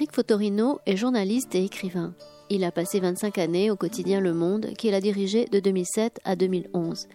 [0.00, 2.14] Éric Fotorino est journaliste et écrivain.
[2.48, 6.36] Il a passé 25 années au quotidien Le Monde qu'il a dirigé de 2007 à
[6.36, 7.06] 2011.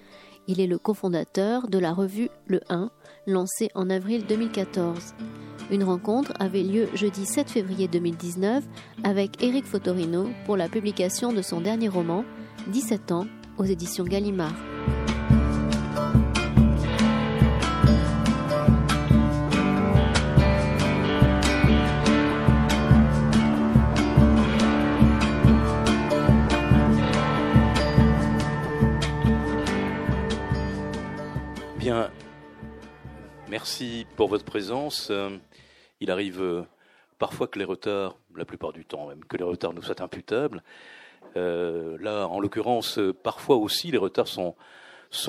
[0.47, 2.91] Il est le cofondateur de la revue Le 1,
[3.25, 5.15] lancée en avril 2014.
[5.71, 8.63] Une rencontre avait lieu jeudi 7 février 2019
[9.03, 12.23] avec Éric Fotorino pour la publication de son dernier roman,
[12.67, 13.25] 17 ans,
[13.57, 14.74] aux éditions Gallimard.
[33.77, 35.09] Merci pour votre présence.
[35.11, 35.31] Euh,
[35.99, 36.61] il arrive euh,
[37.19, 40.63] parfois que les retards, la plupart du temps même, que les retards nous soient imputables.
[41.35, 44.55] Euh, là, en l'occurrence, parfois aussi, les retards sont,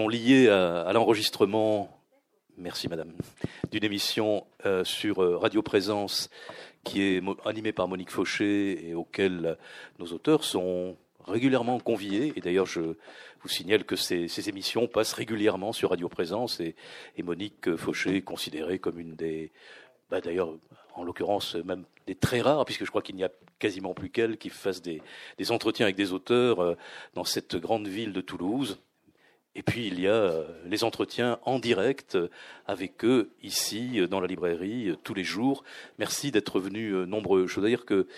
[0.09, 1.91] liés à, l'enregistrement,
[2.57, 3.15] merci madame,
[3.73, 4.47] d'une émission
[4.85, 6.31] sur Radio Présence
[6.85, 9.59] qui est animée par Monique Fauché et auquel
[9.99, 12.33] nos auteurs sont régulièrement conviés.
[12.37, 12.95] Et d'ailleurs, je
[13.47, 16.75] vous signale que ces, émissions passent régulièrement sur Radio Présence et,
[17.23, 19.53] Monique Fauché est considérée comme une des,
[20.11, 20.53] bah d'ailleurs,
[20.97, 23.31] en l'occurrence, même des très rares, puisque je crois qu'il n'y a
[23.61, 25.01] quasiment plus qu'elle qui fasse des,
[25.51, 26.75] entretiens avec des auteurs euh,
[27.15, 28.81] dans cette grande ville de Toulouse.
[29.55, 32.19] Et puis il y a euh, les entretiens en direct
[32.67, 35.63] avec eux ici dans la librairie tous les jours.
[36.01, 37.47] Merci d'être venus nombreux.
[37.47, 38.09] Je veux dire que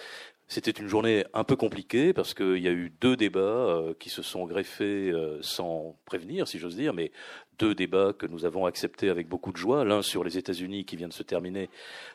[0.49, 4.09] c'était une journée un peu compliquée parce qu'il y a eu deux débats euh, qui
[4.09, 7.13] se sont greffés euh, sans prévenir, si j'ose dire, mais
[7.59, 9.85] deux débats que nous avons acceptés avec beaucoup de joie.
[9.85, 11.69] L'un sur les États-Unis qui vient de se terminer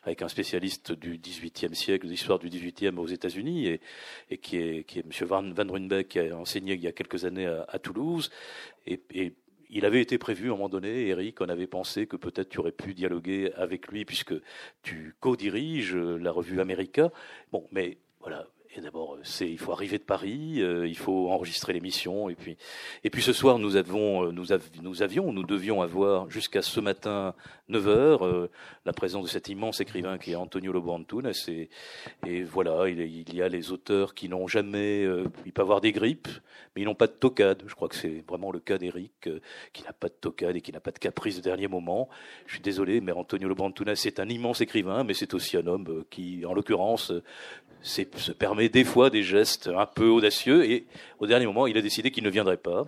[0.04, 3.68] avec un spécialiste du XVIIIe siècle, de l'histoire du XVIIIe aux États-Unis,
[4.32, 5.28] et, qui est, qui est M.
[5.28, 8.32] Van, Van Runbeck, qui a enseigné il y a quelques années à, Toulouse.
[8.88, 9.00] Et,
[9.76, 12.60] il avait été prévu à un moment donné, Eric, on avait pensé que peut-être tu
[12.60, 14.36] aurais pu dialoguer avec lui puisque
[14.84, 17.12] tu co-diriges la revue America.
[17.52, 18.48] Bon, mais voilà.
[18.76, 22.58] Et d'abord, c'est il faut arriver de Paris, euh, il faut enregistrer l'émission, et puis
[23.04, 24.46] et puis ce soir nous avons euh, nous,
[24.82, 27.36] nous avions nous devions avoir jusqu'à ce matin
[27.68, 28.50] 9 heures euh,
[28.86, 31.32] la présence de cet immense écrivain qui est Antonio Lobo Antunes
[32.26, 35.08] et, voilà il, y a les auteurs qui n'ont jamais
[35.46, 36.30] il peut avoir des grippes
[36.76, 37.62] mais ils n'ont pas de tocade.
[37.68, 39.30] Je crois que c'est vraiment le cas d'Eric
[39.74, 42.10] qui n'a pas de tocade et qui n'a pas de caprice de dernier moment.
[42.48, 45.68] Je suis désolé, mais Antonio Lobo Antunes c'est un immense écrivain, mais c'est aussi un
[45.68, 47.14] homme qui, en l'occurrence,
[47.84, 50.86] se permet des fois des gestes un peu audacieux et
[51.20, 52.86] au dernier moment, il a décidé qu'il ne viendrait pas.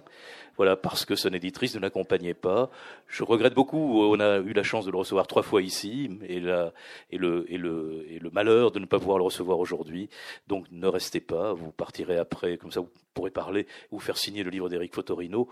[0.58, 2.70] Voilà, parce que son éditrice ne l'accompagnait pas.
[3.08, 4.02] Je regrette beaucoup.
[4.04, 6.72] On a eu la chance de le recevoir trois fois ici et, le,
[7.12, 10.10] et, le, malheur de ne pas pouvoir le recevoir aujourd'hui.
[10.48, 11.52] Donc ne restez pas.
[11.54, 15.50] Vous partirez après, comme ça vous pourrez parler, vous faire signer le livre d'Éric Fotorino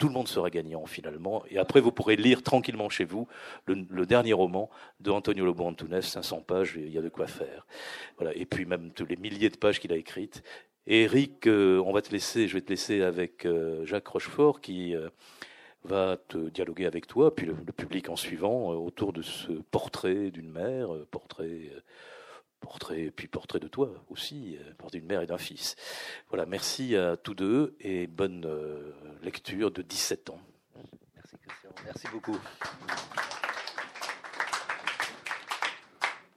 [0.00, 1.44] tout le monde sera gagnant finalement.
[1.50, 3.28] Et après, vous pourrez lire tranquillement chez vous
[3.66, 7.66] le, dernier roman de Antonio Lobo Antunes, 500 pages, il y a de quoi faire.
[8.16, 8.34] Voilà.
[8.34, 10.42] Et puis même tous les milliers de pages qu'il a écrites.
[10.86, 14.62] Et Eric, euh, on va te laisser, je vais te laisser avec euh, Jacques Rochefort
[14.62, 15.10] qui euh,
[15.84, 20.30] va te dialoguer avec toi, puis le, le public en suivant, autour de ce portrait
[20.30, 21.70] d'une mère, portrait
[22.60, 25.76] portrait, puis portrait de toi aussi, euh, portrait d'une mère et d'un fils.
[26.28, 30.40] Voilà, merci à tous deux et bonne euh, lecture de 17 ans.
[31.14, 32.38] Merci Christian, merci beaucoup.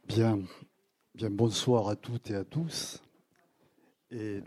[0.07, 0.39] Bien,
[1.15, 3.01] bien bonsoir à toutes et à tous.
[4.11, 4.41] Et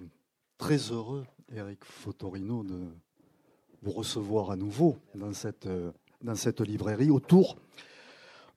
[0.58, 2.86] très heureux, Eric Fotorino, de
[3.82, 5.68] vous recevoir à nouveau dans cette,
[6.22, 7.56] dans cette librairie autour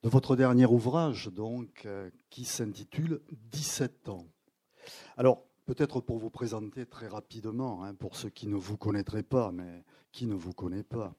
[0.04, 4.28] de votre dernier ouvrage, donc, euh, qui s'intitule 17 ans.
[5.18, 9.52] Alors, peut-être pour vous présenter très rapidement, hein, pour ceux qui ne vous connaîtraient pas,
[9.52, 11.14] mais qui ne vous connaissent pas,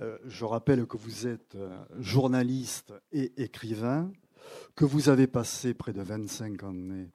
[0.00, 4.10] euh, je rappelle que vous êtes euh, journaliste et écrivain,
[4.74, 7.10] que vous avez passé près de 25 années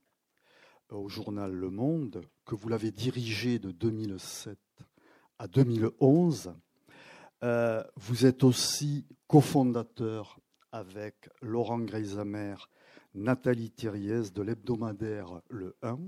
[0.90, 4.58] au journal Le Monde, que vous l'avez dirigé de 2007
[5.40, 6.54] à 2011.
[7.96, 10.40] vous êtes aussi cofondateur
[10.72, 12.56] avec Laurent Greisamer,
[13.14, 16.00] Nathalie Thiriez de l'hebdomadaire Le 1.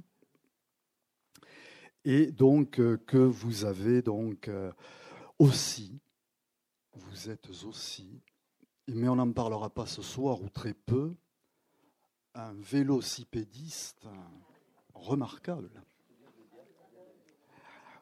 [2.05, 4.71] Et donc euh, que vous avez donc euh,
[5.39, 5.99] aussi,
[6.93, 8.21] vous êtes aussi,
[8.87, 11.13] mais on n'en parlera pas ce soir ou très peu,
[12.35, 14.07] un vélocipédiste
[14.93, 15.83] remarquable.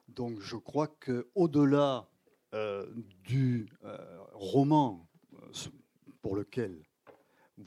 [0.09, 2.09] Donc je crois que au-delà
[2.53, 2.87] euh,
[3.23, 3.69] du
[4.33, 5.07] roman
[6.21, 6.83] pour lequel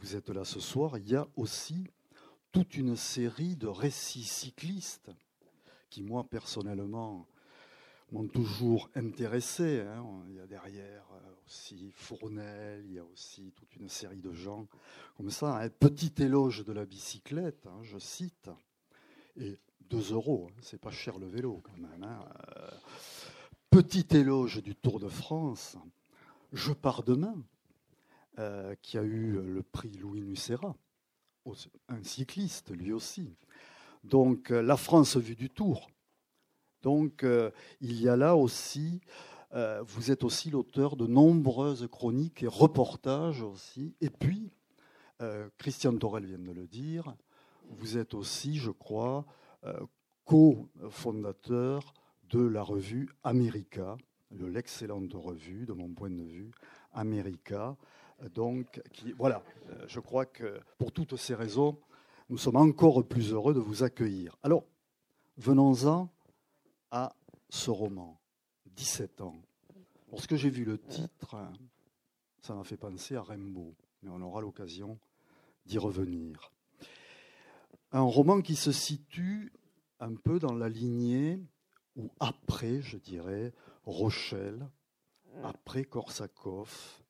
[0.00, 1.86] vous êtes là ce soir, il y a aussi
[2.52, 5.10] toute une série de récits cyclistes
[5.90, 7.26] qui, moi, personnellement,
[8.12, 9.80] m'ont toujours intéressé.
[9.80, 10.04] Hein.
[10.28, 11.04] Il y a derrière
[11.46, 14.66] aussi Fournel, il y a aussi toute une série de gens
[15.16, 15.58] comme ça.
[15.58, 18.50] Un petit éloge de la bicyclette, hein, je cite,
[19.36, 19.58] et
[19.90, 22.02] 2 euros, hein, c'est pas cher le vélo quand même.
[22.02, 22.20] Hein.
[22.56, 22.70] Euh,
[23.70, 25.76] petit éloge du Tour de France,
[26.52, 27.34] Je pars demain,
[28.38, 30.74] euh, qui a eu le prix Louis Nucera,
[31.88, 33.36] un cycliste lui aussi.
[34.02, 35.90] Donc euh, la France vue du Tour.
[36.82, 37.24] Donc
[37.80, 39.00] il y a là aussi
[39.54, 43.94] euh, vous êtes aussi l'auteur de nombreuses chroniques et reportages aussi.
[44.00, 44.50] Et puis,
[45.22, 47.14] euh, Christian Torel vient de le dire,
[47.70, 49.24] vous êtes aussi, je crois,
[49.64, 49.78] euh,
[50.24, 51.94] co-fondateur
[52.30, 53.96] de la revue America,
[54.32, 56.50] de l'excellente revue, de mon point de vue,
[56.92, 57.76] America.
[58.32, 58.80] Donc,
[59.16, 59.42] voilà,
[59.86, 61.78] je crois que pour toutes ces raisons,
[62.30, 64.36] nous sommes encore plus heureux de vous accueillir.
[64.42, 64.64] Alors,
[65.36, 66.08] venons-en
[66.90, 67.14] à
[67.50, 68.18] ce roman.
[68.66, 69.40] 17 ans.
[70.10, 71.36] Lorsque j'ai vu le titre,
[72.40, 74.98] ça m'a fait penser à Rimbaud, mais on aura l'occasion
[75.66, 76.52] d'y revenir.
[77.92, 79.52] Un roman qui se situe
[80.00, 81.40] un peu dans la lignée,
[81.96, 83.52] ou après, je dirais,
[83.84, 84.68] Rochelle,
[85.42, 87.03] après Korsakov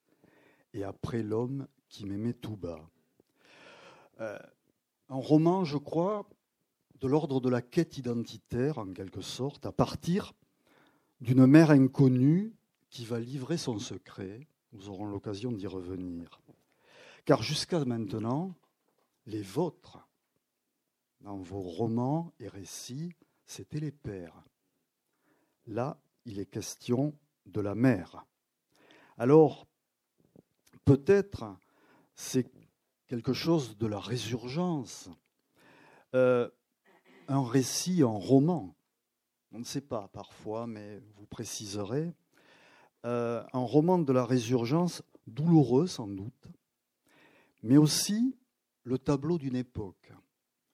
[0.75, 2.91] et après L'homme qui m'aimait tout bas.
[4.21, 4.39] Euh,
[5.09, 6.29] un roman, je crois,
[7.01, 10.35] de l'ordre de la quête identitaire, en quelque sorte, à partir
[11.21, 12.55] d'une mère inconnue
[12.91, 14.47] qui va livrer son secret.
[14.73, 16.41] Nous aurons l'occasion d'y revenir.
[17.25, 18.55] Car jusqu'à maintenant,
[19.27, 20.07] les vôtres,
[21.21, 23.13] dans vos romans et récits,
[23.47, 24.45] c'étaient les pères.
[25.67, 27.15] Là, il est question
[27.47, 28.27] de la mère.
[29.17, 29.67] Alors,
[30.85, 31.57] peut-être
[32.15, 32.51] c'est
[33.07, 35.09] quelque chose de la résurgence,
[36.15, 36.49] euh,
[37.29, 38.77] un récit en roman,
[39.53, 42.13] on ne sait pas parfois, mais vous préciserez.
[43.05, 46.49] Euh, un roman de la résurgence, douloureux sans doute,
[47.63, 48.37] mais aussi
[48.83, 50.13] le tableau d'une époque,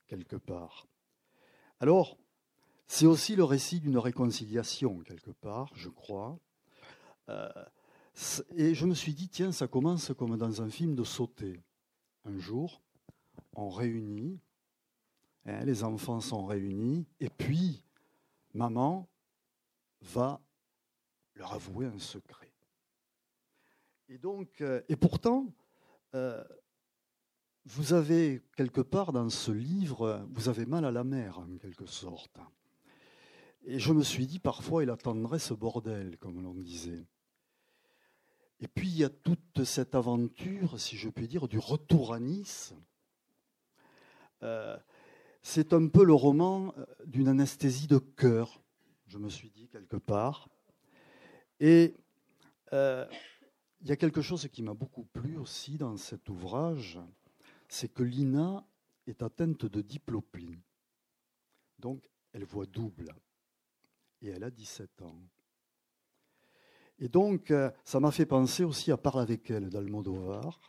[0.06, 0.86] quelque part.
[1.78, 2.18] Alors,
[2.86, 6.38] c'est aussi le récit d'une réconciliation, quelque part, je crois.
[7.28, 7.48] Euh,
[8.56, 11.62] et je me suis dit, tiens, ça commence comme dans un film de sauter.
[12.24, 12.82] Un jour,
[13.54, 14.40] on réunit,
[15.46, 17.84] hein, les enfants sont réunis, et puis
[18.52, 19.08] maman
[20.02, 20.40] va
[21.34, 22.52] leur avouer un secret.
[24.08, 25.46] Et donc, euh, et pourtant,
[26.14, 26.42] euh,
[27.64, 31.86] vous avez quelque part dans ce livre, vous avez mal à la mer en quelque
[31.86, 32.38] sorte.
[33.64, 37.06] Et je me suis dit, parfois, il attendrait ce bordel, comme l'on disait.
[38.60, 42.20] Et puis, il y a toute cette aventure, si je puis dire, du retour à
[42.20, 42.74] Nice.
[44.42, 44.76] Euh,
[45.42, 48.60] c'est un peu le roman euh, d'une anesthésie de cœur,
[49.06, 50.48] je me suis dit quelque part.
[51.58, 51.94] Et
[52.72, 53.06] euh,
[53.80, 56.98] il y a quelque chose qui m'a beaucoup plu aussi dans cet ouvrage,
[57.68, 58.66] c'est que Lina
[59.06, 60.58] est atteinte de diplopie.
[61.78, 63.14] Donc, elle voit double.
[64.20, 65.18] Et elle a 17 ans.
[67.00, 70.60] Et donc, euh, ça m'a fait penser aussi à parler avec elle d'Almodovar.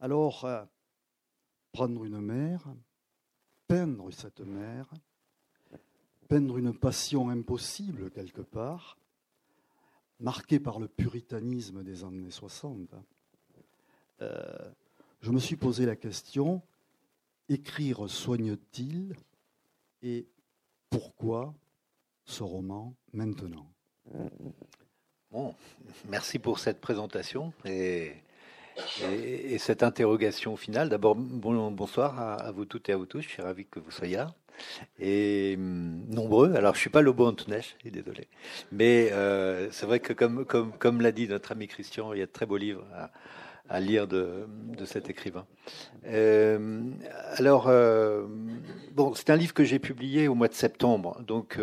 [0.00, 0.46] Alors,
[1.72, 2.64] prendre une mère,
[3.68, 4.90] peindre cette mer,
[6.28, 8.98] peindre une passion impossible quelque part,
[10.20, 12.94] marquée par le puritanisme des années 60.
[14.22, 14.70] Euh,
[15.20, 16.62] je me suis posé la question,
[17.48, 19.16] écrire soigne-t-il
[20.02, 20.28] et
[20.88, 21.54] pourquoi
[22.24, 23.70] ce roman maintenant?
[25.30, 25.54] Bon,
[26.08, 28.14] merci pour cette présentation et
[29.12, 30.88] et, cette interrogation finale.
[30.88, 33.22] D'abord, bonsoir à, vous toutes et à vous tous.
[33.22, 34.34] Je suis ravi que vous soyez là.
[34.98, 36.54] Et hum, nombreux.
[36.54, 38.28] Alors, je suis pas Lobo Antonesh, désolé.
[38.72, 42.30] Mais euh, c'est vrai que, comme, l'a dit notre ami Christian, il y a de
[42.30, 42.86] très beaux livres
[43.68, 45.46] à, lire de, de, cet écrivain.
[46.06, 46.82] Euh,
[47.36, 48.26] alors, euh,
[48.92, 51.22] bon, c'est un livre que j'ai publié au mois de septembre.
[51.22, 51.58] Donc,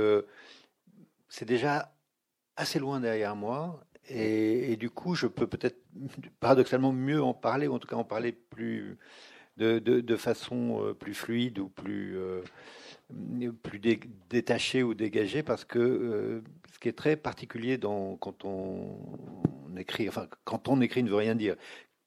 [1.29, 1.91] c'est déjà
[2.57, 3.79] assez loin derrière moi.
[4.09, 5.79] Et, du coup, je peux peut-être
[6.39, 8.97] paradoxalement mieux en parler, ou en tout cas en parler plus
[9.57, 12.41] de, de, façon euh, plus fluide ou plus, euh,
[13.63, 13.79] plus
[14.29, 16.41] détachée ou dégagée, parce que euh,
[16.73, 18.97] ce qui est très particulier dans, quand on,
[19.77, 21.55] écrit, enfin, quand on écrit ne veut rien dire.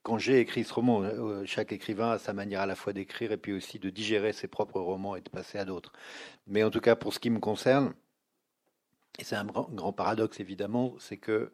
[0.03, 1.03] Quand j'ai écrit ce roman,
[1.45, 4.49] chaque écrivain a sa manière à la fois d'écrire et puis aussi de digérer ses
[4.49, 5.93] propres romans et de passer à d'autres.
[6.47, 7.93] Mais en tout cas, pour ce qui me concerne,
[9.19, 11.53] et c'est un grand paradoxe évidemment, c'est que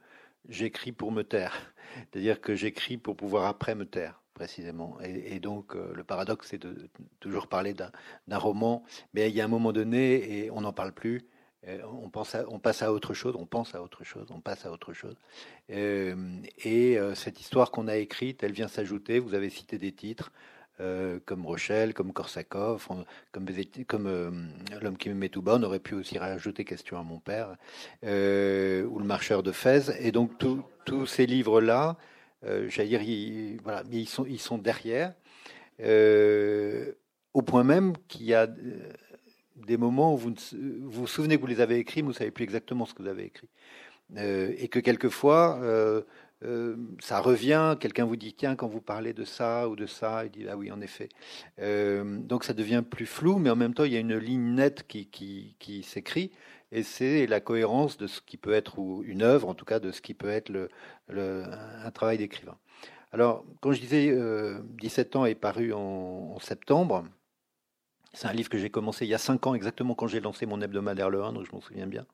[0.48, 1.74] j'écris pour me taire.
[2.12, 4.98] C'est-à-dire que j'écris pour pouvoir après me taire, précisément.
[5.02, 6.88] Et, donc, euh, le paradoxe, c'est de,
[7.20, 8.84] toujours parler d'un roman,
[9.14, 11.26] mais il y a un moment donné, et on n'en parle plus,
[11.66, 14.70] on, pense on passe à autre chose, on pense à autre chose, on passe à
[14.70, 15.16] autre chose.
[15.68, 19.18] et cette histoire qu'on a écrite, elle vient s'ajouter.
[19.18, 20.30] Vous avez cité des titres.
[20.78, 22.86] Comme Rochelle, comme Korsakov,
[23.32, 23.46] comme,
[23.86, 24.08] comme
[24.82, 25.56] L'homme qui met tout bas.
[25.58, 27.56] On aurait pu aussi rajouter Question à mon père,
[28.02, 28.06] ou
[28.98, 29.92] Le marcheur de Fès.
[30.00, 30.32] Et donc
[30.84, 31.96] tous ces livres-là,
[32.42, 35.14] dire, ils, sont, derrière.
[35.80, 36.92] Euh,
[37.34, 38.92] au point même qu'il y a euh,
[39.56, 40.32] des moments où vous
[40.84, 43.02] vous, souvenez que vous les avez écrits, mais vous ne savez plus exactement ce que
[43.02, 43.48] vous avez écrit.
[44.16, 45.60] Euh, et que quelquefois,
[47.00, 50.30] ça revient, quelqu'un vous dit, tiens, quand vous parlez de ça ou de ça, il
[50.30, 51.08] dit, ah oui, en effet.
[51.58, 54.86] donc ça devient plus flou, mais en même temps, il y a une ligne nette
[54.86, 56.30] qui, qui, s'écrit,
[56.72, 59.90] et c'est la cohérence de ce qui peut être une œuvre, en tout cas de
[59.90, 60.52] ce qui peut être
[61.08, 62.56] un travail d'écrivain.
[63.16, 64.14] Alors, quand je disais
[64.78, 67.04] 17 euh, ans est paru en, septembre,
[68.16, 70.46] c'est un livre que j'ai commencé il y a 5 ans, exactement quand j'ai lancé
[70.46, 72.06] mon hebdomadaire Le 1, donc je m'en souviens bien.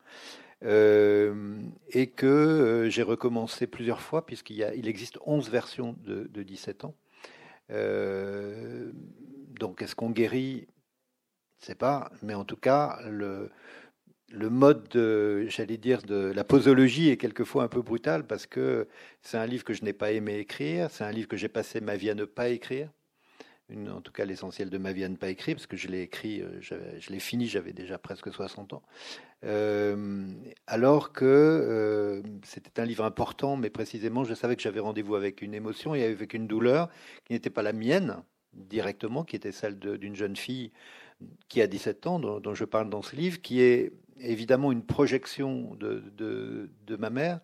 [0.65, 6.95] Euh, et que euh, j'ai recommencé plusieurs fois, puisqu'il existe 11 versions de, 17 ans.
[9.61, 10.67] donc, est-ce qu'on guérit?
[11.61, 13.49] Je ne sais pas, mais en tout cas, le,
[14.33, 14.89] le mode,
[15.47, 18.89] j'allais dire, de la posologie est quelquefois un peu brutal parce que
[19.21, 21.81] c'est un livre que je n'ai pas aimé écrire, c'est un livre que j'ai passé
[21.81, 22.91] ma vie à ne pas écrire,
[23.91, 26.03] en tout cas l'essentiel de ma vie à ne pas écrire, parce que je l'ai
[26.03, 28.83] écrit, euh, je l'ai fini, j'avais déjà presque 60 ans,
[29.45, 30.27] euh,
[30.67, 35.43] alors que euh, c'était un livre important, mais précisément je savais que j'avais rendez-vous avec
[35.43, 36.89] une émotion et avec une douleur
[37.25, 40.73] qui n'était pas la mienne directement, qui était celle d'une jeune fille
[41.49, 45.75] qui a 17 ans, dont, je parle dans ce livre, qui est évidemment une projection
[45.77, 47.41] de, ma mère.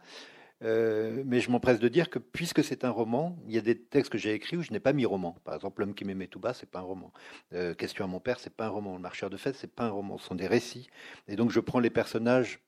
[0.65, 3.79] Euh, mais je m'empresse de dire que puisque c'est un roman, il y a des
[3.79, 5.37] textes que j'ai écrits où je n'ai pas mis roman.
[5.45, 7.13] Par exemple, L'homme qui m'aimait tout bas, c'est pas un roman.
[7.53, 8.95] Euh, Question à mon père, c'est pas un roman.
[8.95, 10.19] Le marcheur de fête, c'est pas un roman.
[10.19, 10.89] Ce sont des récits.
[11.29, 12.61] Et donc je prends les personnages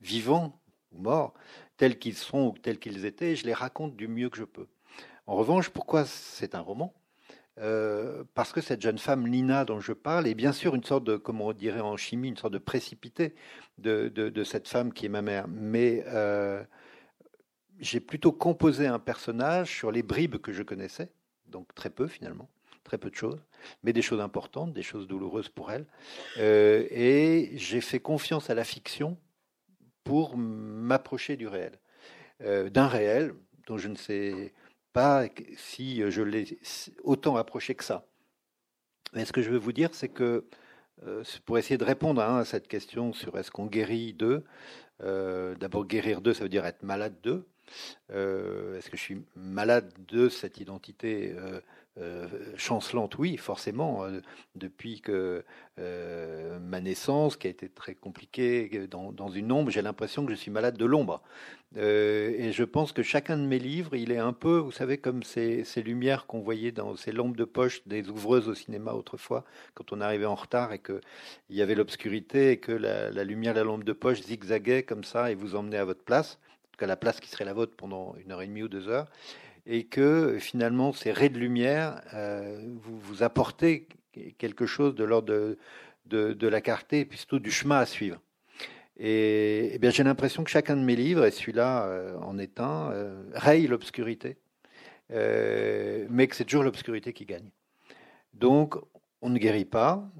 [0.00, 0.60] vivants
[0.92, 1.34] ou morts,
[1.76, 4.44] tels qu'ils sont ou tels qu'ils étaient, et je les raconte du mieux que je
[4.44, 4.66] peux.
[5.26, 6.92] En revanche, pourquoi c'est un roman?
[7.58, 11.04] Euh, parce que cette jeune femme, Lina, dont je parle, est bien sûr une sorte
[11.04, 13.34] de, comme on dirait en chimie, une sorte de précipité
[13.78, 15.46] de, de, cette femme qui est ma mère.
[15.48, 16.04] Mais
[17.80, 21.10] j'ai plutôt composé un personnage sur les bribes que je connaissais,
[21.46, 22.48] donc très peu finalement,
[22.84, 23.42] très peu de choses,
[23.82, 25.86] mais des choses importantes, des choses douloureuses pour elle.
[26.38, 29.18] Euh, et j'ai fait confiance à la fiction
[30.04, 31.78] pour m'approcher du réel,
[32.40, 33.34] d'un réel
[33.68, 34.52] dont je ne sais
[34.92, 35.26] pas
[35.56, 36.58] si je l'ai
[37.04, 38.04] autant approché que ça.
[39.12, 40.44] Mais ce que je veux vous dire, c'est que
[41.06, 44.44] euh, pour essayer de répondre hein, à cette question sur est-ce qu'on guérit d'eux,
[45.02, 47.46] euh, d'abord guérir d'eux, ça veut dire être malade d'eux.
[48.10, 51.34] Euh, est-ce que je suis malade de cette identité
[51.98, 52.26] euh,
[52.56, 54.22] chancelante, oui, forcément, euh,
[54.54, 55.44] depuis que
[55.78, 60.38] euh, ma naissance, qui a été très compliquée dans, une ombre, j'ai l'impression que je
[60.38, 61.22] suis malade de l'ombre.
[61.76, 65.22] et je pense que chacun de mes livres, il est un peu, vous savez, comme
[65.22, 69.92] ces, lumières qu'on voyait dans ces lampes de poche des ouvreuses au cinéma autrefois, quand
[69.92, 71.00] on arrivait en retard et qu'il
[71.50, 75.04] y avait l'obscurité et que la, la lumière de la lampe de poche zigzaguait comme
[75.04, 76.38] ça et vous emmenait à votre place,
[76.82, 79.06] cas la place qui serait la vôtre pendant une heure et demie ou deux heures
[79.66, 83.86] et que finalement ces raies de lumière euh, vous, vous apportez
[84.38, 85.56] quelque chose de l'ordre
[86.06, 88.20] de, de, la clarté et plutôt du chemin à suivre.
[88.98, 92.60] Et, eh bien j'ai l'impression que chacun de mes livres, et celui-là euh, en est
[92.60, 94.36] un, euh, raye l'obscurité,
[95.08, 97.50] mais que c'est toujours l'obscurité qui gagne.
[98.34, 98.76] Donc
[99.22, 100.10] on ne guérit pas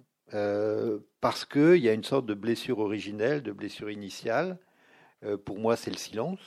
[1.20, 4.58] parce qu'il y a une sorte de blessure originelle, de blessure initiale.
[5.44, 6.40] Pour moi, c'est le silence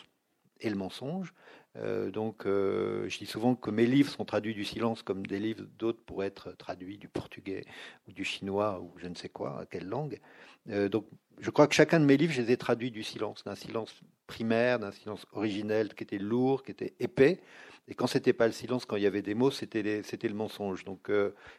[0.62, 1.34] et le mensonge.
[1.78, 5.40] Euh, donc, euh, je dis souvent que mes livres sont traduits du silence comme des
[5.40, 7.66] livres d'autres pourraient être traduits du portugais
[8.08, 10.20] ou du chinois ou je ne sais quoi, à quelle langue.
[10.70, 11.06] Euh, donc,
[11.40, 13.94] je crois que chacun de mes livres, je les ai traduits du silence, d'un silence
[14.26, 17.42] primaire, d'un silence originel qui était lourd, qui était épais.
[17.88, 20.34] Et quand c'était pas le silence, quand il y avait des mots, c'était c'était le
[20.34, 20.86] mensonge.
[20.86, 21.12] Donc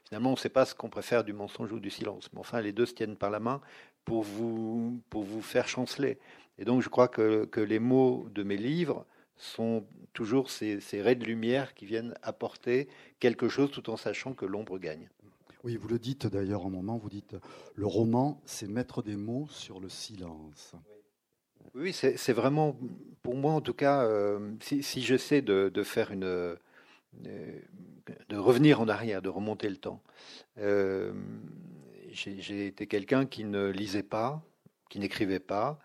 [0.09, 2.31] finalement, on ne sait pas ce qu'on préfère du mensonge ou du silence.
[2.33, 3.61] Mais enfin, les deux se tiennent par la main
[4.05, 6.19] pour vous pour vous faire chanceler.
[6.59, 11.03] Et donc, je crois que, que les mots de mes livres sont toujours ces, ces
[11.03, 12.89] raies de lumière qui viennent apporter
[13.21, 15.11] quelque chose tout en sachant que l'ombre gagne.
[15.65, 17.37] Oui, vous le dites d'ailleurs un moment, vous dites
[17.75, 20.75] le roman, c'est mettre des mots sur le silence.
[21.75, 22.79] Oui, c'est vraiment,
[23.23, 26.25] pour moi en tout cas, euh, si, si j'essaie de, de, faire une.
[26.25, 26.57] Euh,
[28.29, 30.03] de revenir en arrière, de remonter le temps.
[30.59, 31.13] Euh,
[32.13, 34.43] J'ai été quelqu'un qui ne lisait pas,
[34.89, 35.79] qui n'écrivait pas,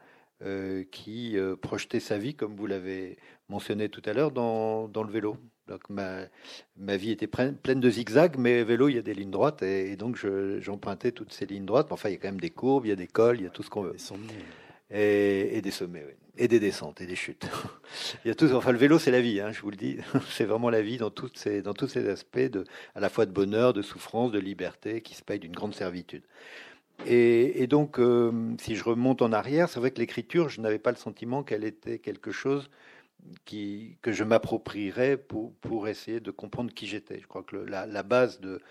[0.44, 3.18] euh, qui euh, projetait sa vie, comme vous l'avez
[3.50, 5.38] mentionné tout à l'heure, dans, dans, le vélo.
[5.68, 6.22] Donc ma,
[6.78, 9.96] ma vie était pleine de zigzags, mais vélo, il y a des lignes droites, et,
[9.96, 10.18] donc
[10.60, 11.92] j'empruntais toutes ces lignes droites.
[11.92, 13.48] Enfin, il y a quand même des courbes, il y a des cols, il y
[13.48, 13.96] a tout ce qu'on veut.
[14.90, 16.06] et, des sommets,
[16.38, 17.48] et des descentes et des chutes.
[18.26, 19.98] Il y a tout, enfin, le vélo, c'est la vie, hein, je vous le dis.
[20.32, 23.26] C'est vraiment la vie dans, toutes ces, dans tous ces aspects, de, à la fois
[23.26, 26.24] de bonheur, de souffrance, de liberté, qui se paye d'une grande servitude.
[27.08, 30.91] Et, donc, euh, si je remonte en arrière, c'est vrai que l'écriture, je n'avais pas
[30.91, 32.70] le sentiment qu'elle était quelque chose
[33.46, 37.20] que je m'approprierais pour, pour essayer de comprendre qui j'étais.
[37.20, 38.62] Je crois que la, base de,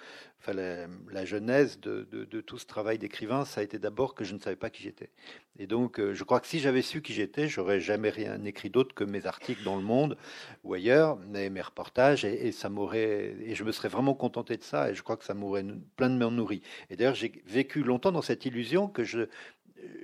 [0.40, 4.14] enfin la, la genèse de, de, de, tout ce travail d'écrivain, ça a été d'abord
[4.14, 5.10] que je ne savais pas qui j'étais.
[5.58, 8.70] Et donc, euh, je crois que si j'avais su qui j'étais, j'aurais jamais rien écrit
[8.70, 10.16] d'autre que mes articles dans le Monde
[10.64, 14.62] ou ailleurs, mes, mes reportages, et, ça m'aurait, et je me serais vraiment contenté de
[14.62, 15.66] ça, et je crois que ça m'aurait
[15.96, 16.62] pleinement nourri.
[16.88, 19.28] Et d'ailleurs, j'ai vécu longtemps dans cette illusion que je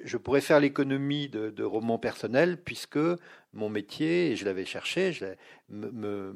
[0.05, 2.99] je pourrais faire l'économie de, romans personnels puisque
[3.53, 5.27] mon métier, et je l'avais cherché, je
[5.69, 6.35] me,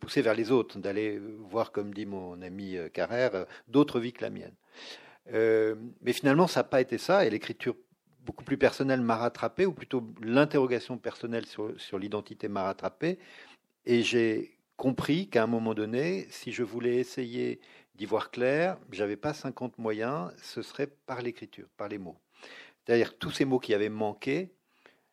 [0.00, 4.12] poussait vers les autres, d'aller voir, comme dit mon ami euh, Carrère, euh, d'autres vies
[4.12, 4.54] que la mienne.
[5.32, 7.76] Euh, mais finalement, ça n'a pas été ça, et l'écriture
[8.24, 13.18] beaucoup plus personnelle m'a rattrapé, ou plutôt l'interrogation personnelle sur, sur l'identité m'a rattrapé,
[13.84, 17.60] et j'ai compris qu'à un moment donné, si je voulais essayer
[17.94, 22.18] d'y voir clair, j'avais pas 50 moyens, ce serait par l'écriture, par les mots.
[22.84, 24.52] C'est-à-dire tous ces mots qui avaient manqué.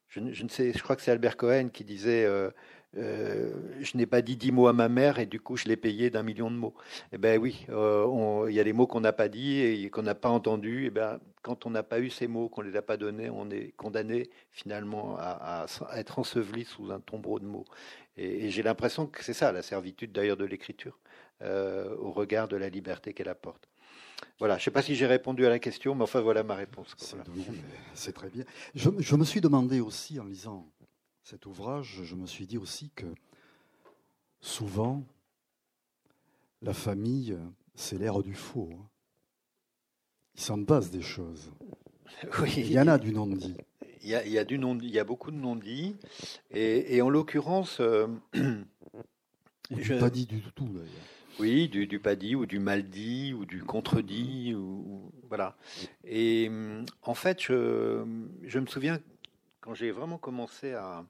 [0.09, 2.51] Je, ne sais, je crois que c'est Albert Cohen qui disait euh,
[2.97, 5.77] euh, Je n'ai pas dit dix mots à ma mère et du coup je l'ai
[5.77, 6.75] payé d'un million de mots.
[7.13, 10.01] Eh bien oui, euh, il y a des mots qu'on n'a pas dit et qu'on
[10.03, 10.83] n'a pas entendus.
[10.83, 12.97] Et eh ben, quand on n'a pas eu ces mots, qu'on ne les a pas
[12.97, 17.65] donnés, on est condamné finalement à, être enseveli sous un tombeau de mots.
[18.17, 20.99] Et j'ai l'impression que c'est ça la servitude d'ailleurs de l'écriture,
[21.41, 23.70] au regard de la liberté qu'elle apporte.
[24.39, 26.55] Voilà, je ne sais pas si j'ai répondu à la question, mais enfin voilà ma
[26.55, 26.95] réponse.
[27.93, 28.43] C'est très bien.
[28.73, 30.67] Je, me suis demandé aussi, en lisant
[31.23, 33.05] cet ouvrage, je me suis dit aussi que
[34.39, 35.03] souvent,
[36.61, 37.37] la famille,
[37.75, 38.69] c'est l'ère du faux.
[38.73, 38.89] Hein.
[40.35, 41.51] Il s'en passe des choses.
[42.39, 42.53] Oui.
[42.57, 43.55] Il y en a du non-dit.
[44.03, 45.95] Il y a, il y a du non, il y a beaucoup de non-dits,
[46.51, 48.07] et, en l'occurrence, euh,
[49.71, 50.89] je pas dit du tout d'ailleurs.
[51.41, 55.55] Oui, du, du, pas dit ou du mal dit ou du contredit ou, voilà.
[56.05, 58.05] Et hum, en fait, je,
[58.43, 58.99] je me souviens
[59.59, 61.03] quand j'ai vraiment commencé à,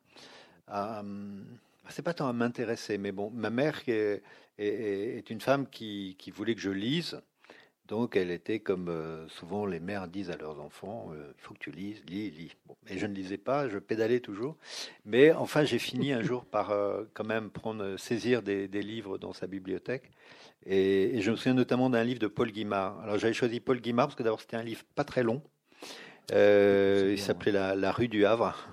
[0.67, 1.45] à hum,
[1.89, 4.23] c'est pas tant à m'intéresser, mais bon, ma mère est,
[4.57, 7.21] est, est une femme qui, qui, voulait que je lise
[7.91, 11.53] donc elle était comme euh, souvent les mères disent à leurs enfants, euh, il faut
[11.53, 12.55] que tu lises, lis, lis.
[12.89, 14.55] et je ne lisais pas, je pédalais toujours.
[15.03, 19.33] Mais enfin, j'ai fini un jour par euh, quand même prendre, saisir des, livres dans
[19.33, 20.09] sa bibliothèque.
[20.65, 22.97] Et, je me souviens notamment d'un livre de Paul Guimard.
[23.01, 25.41] Alors j'avais choisi Paul Guimard parce que d'abord c'était un livre pas très long.
[26.29, 28.70] il s'appelait la, rue du Havre.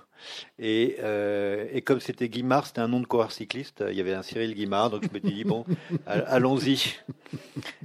[0.57, 3.83] Et, euh, et comme c'était Guimard, c'était un nom de coureur cycliste.
[3.87, 5.65] Il y avait un Cyril Guimard, donc je me suis dit bon,
[6.05, 6.99] allons-y.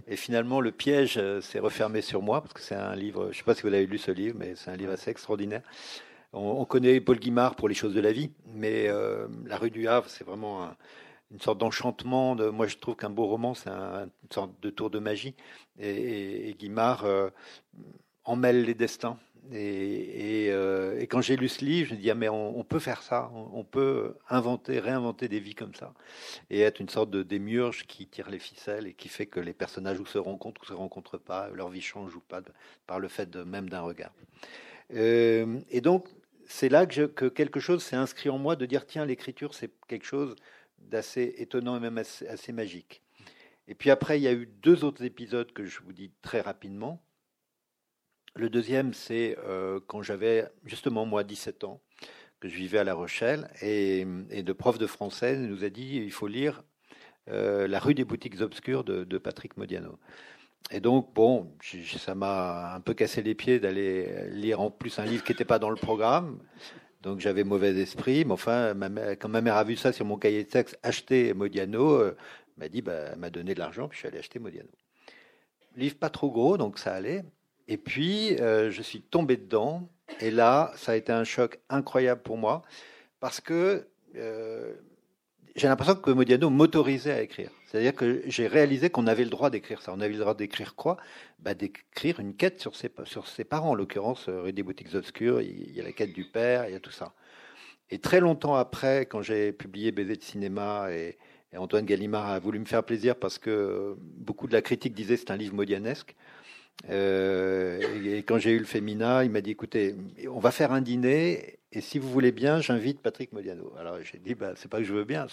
[0.08, 3.24] Et finalement, le piège euh, s'est refermé sur moi parce que c'est un livre.
[3.24, 5.10] Je ne sais pas si vous avez lu ce livre, mais c'est un livre assez
[5.10, 5.62] extraordinaire.
[6.32, 9.86] On, connaît Paul Guimard pour les choses de la vie, mais euh, La rue du
[9.86, 10.68] Havre, c'est vraiment
[11.30, 12.34] une sorte d'enchantement.
[12.34, 15.36] De, moi, je trouve qu'un beau roman, c'est une sorte de tour de magie.
[15.78, 17.06] Et, et, Guimard
[18.24, 19.16] en mêle les destins.
[19.52, 23.02] Euh, et, quand j'ai lu ce livre, je me dis, ah, mais on, peut faire
[23.02, 25.92] ça, on, peut inventer, réinventer des vies comme ça,
[26.50, 29.52] et être une sorte de démiurge qui tire les ficelles et qui fait que les
[29.52, 32.40] personnages se rencontrent ou se rencontrent pas, leur vie change ou pas,
[32.86, 34.14] par le fait même d'un regard.
[34.94, 36.08] Euh, et donc,
[36.46, 39.70] c'est là que, que, quelque chose s'est inscrit en moi de dire, tiens, l'écriture, c'est
[39.88, 40.36] quelque chose
[40.78, 43.02] d'assez étonnant et même assez magique.
[43.66, 46.40] Et puis après, il y a eu deux autres épisodes que je vous dis très
[46.40, 47.02] rapidement.
[48.34, 51.80] Le deuxième, c'est euh, quand j'avais justement moi 17 ans,
[52.40, 55.96] que je vivais à La Rochelle, et, et de prof de français nous a dit
[55.96, 56.62] il faut lire
[57.28, 59.98] euh, La rue des boutiques obscures de, Patrick Modiano.
[60.70, 61.52] Et donc, bon,
[61.98, 65.44] ça m'a un peu cassé les pieds d'aller lire en plus un livre qui n'était
[65.44, 66.38] pas dans le programme.
[67.02, 68.74] Donc j'avais mauvais esprit, mais enfin,
[69.20, 72.16] quand ma mère a vu ça sur mon cahier de texte, acheter Modiano, euh,
[72.56, 74.70] m'a dit, bah, m'a donné de l'argent, puis je suis allé acheter Modiano.
[75.76, 77.24] Livre pas trop gros, donc ça allait.
[77.68, 79.88] Et puis, euh, je suis tombé dedans.
[80.20, 82.62] Et là, ça a été un choc incroyable pour moi
[83.20, 84.74] parce que euh,
[85.56, 87.50] j'ai l'impression que Modiano m'autorisait à écrire.
[87.66, 89.92] C'est-à-dire que j'ai réalisé qu'on avait le droit d'écrire ça.
[89.94, 90.96] On avait le droit d'écrire quoi?
[91.38, 93.70] Bah, D'écrire une quête sur ses, sur ses parents.
[93.70, 96.72] En l'occurrence, euh, Rue des Boutiques Obscures, il y a la quête du père, il
[96.72, 97.14] y a tout ça.
[97.90, 101.18] Et très longtemps après, quand j'ai publié Baiser de cinéma et,
[101.52, 105.16] et, Antoine Gallimard a voulu me faire plaisir parce que beaucoup de la critique disait
[105.16, 106.14] c'est un livre modianesque.
[106.90, 109.94] Euh, et quand j'ai eu le Fémina, il m'a dit écoutez,
[110.28, 113.72] on va faire un dîner et si vous voulez bien, j'invite Patrick Modiano.
[113.78, 115.26] Alors j'ai dit bah, c'est pas que je veux bien,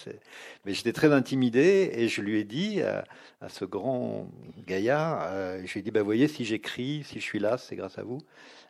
[0.64, 3.04] mais j'étais très intimidé et je lui ai dit à,
[3.48, 4.28] ce grand
[4.66, 7.76] gaillard, euh, je lui ai dit bah, voyez, si j'écris, si je suis là, c'est
[7.76, 8.18] grâce à vous.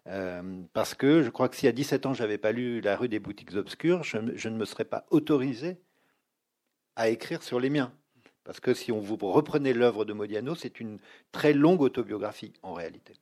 [0.08, 0.42] Euh,
[0.74, 3.20] parce que je crois que si à 17 ans j'avais pas lu La rue des
[3.20, 5.78] boutiques obscures, je, je ne me serais pas autorisé
[6.96, 7.92] à écrire sur les miens.
[8.44, 10.98] Parce que si on vous reprenez l'œuvre de Modiano, c'est une
[11.31, 13.14] très longue autobiographie en réalité.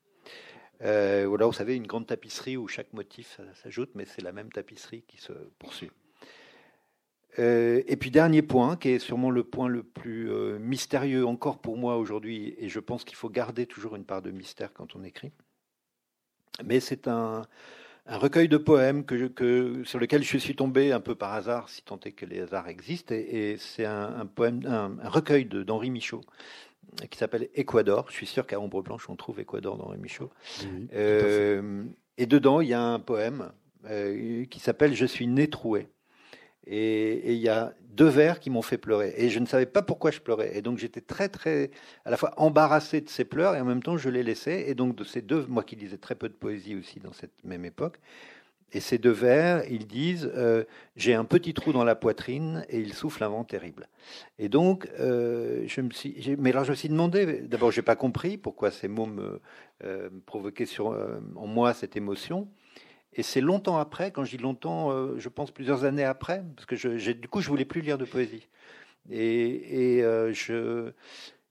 [0.82, 4.50] Euh, voilà, vous savez, une grande tapisserie où chaque motif s'ajoute, mais c'est la même
[4.50, 5.90] tapisserie qui se poursuit.
[7.38, 11.58] Euh, et puis dernier point, qui est sûrement le point le plus euh, mystérieux encore
[11.58, 14.96] pour moi aujourd'hui, et je pense qu'il faut garder toujours une part de mystère quand
[14.96, 15.32] on écrit.
[16.64, 17.42] Mais c'est un,
[18.10, 21.82] un recueil de poèmes que, sur lequel je suis tombé un peu par hasard, si
[21.82, 23.14] tant est que les hasards existent.
[23.14, 26.22] Et, c'est un, poème, un, recueil d'Henri Michaud
[27.08, 28.06] qui s'appelle Équador.
[28.08, 30.30] Je suis sûr qu'à Ombre Blanche, on trouve Équador d'Henri Michaud.
[30.92, 31.84] Euh,
[32.18, 33.52] et dedans, il y a un poème
[33.86, 35.86] euh, qui s'appelle Je suis né troué.
[36.66, 39.14] Et il y a deux vers qui m'ont fait pleurer.
[39.16, 40.56] Et je ne savais pas pourquoi je pleurais.
[40.56, 41.70] Et donc j'étais très, très,
[42.04, 44.68] à la fois embarrassé de ces pleurs et en même temps je les laissais.
[44.68, 47.44] Et donc de ces deux, moi qui lisais très peu de poésie aussi dans cette
[47.44, 47.98] même époque,
[48.72, 50.64] et ces deux vers, ils disent euh,
[50.96, 53.88] J'ai un petit trou dans la poitrine et il souffle un vent terrible.
[54.38, 57.96] Et donc, euh, je me suis, mais là, je me suis demandé d'abord, j'ai pas
[57.96, 59.40] compris pourquoi ces mots me
[59.84, 62.48] euh, provoquaient en moi cette émotion.
[63.12, 66.66] Et c'est longtemps après, quand je dis longtemps, euh, je pense plusieurs années après, parce
[66.66, 68.48] que du coup, je voulais plus lire de poésie.
[69.10, 70.32] Et, euh,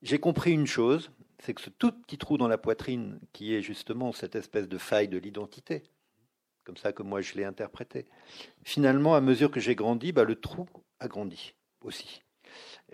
[0.02, 3.62] j'ai compris une chose, c'est que ce tout petit trou dans la poitrine, qui est
[3.62, 5.84] justement cette espèce de faille de l'identité,
[6.64, 8.06] comme ça que moi je l'ai interprété,
[8.64, 10.68] finalement, à mesure que j'ai grandi, bah, le trou
[11.00, 12.22] a grandi aussi.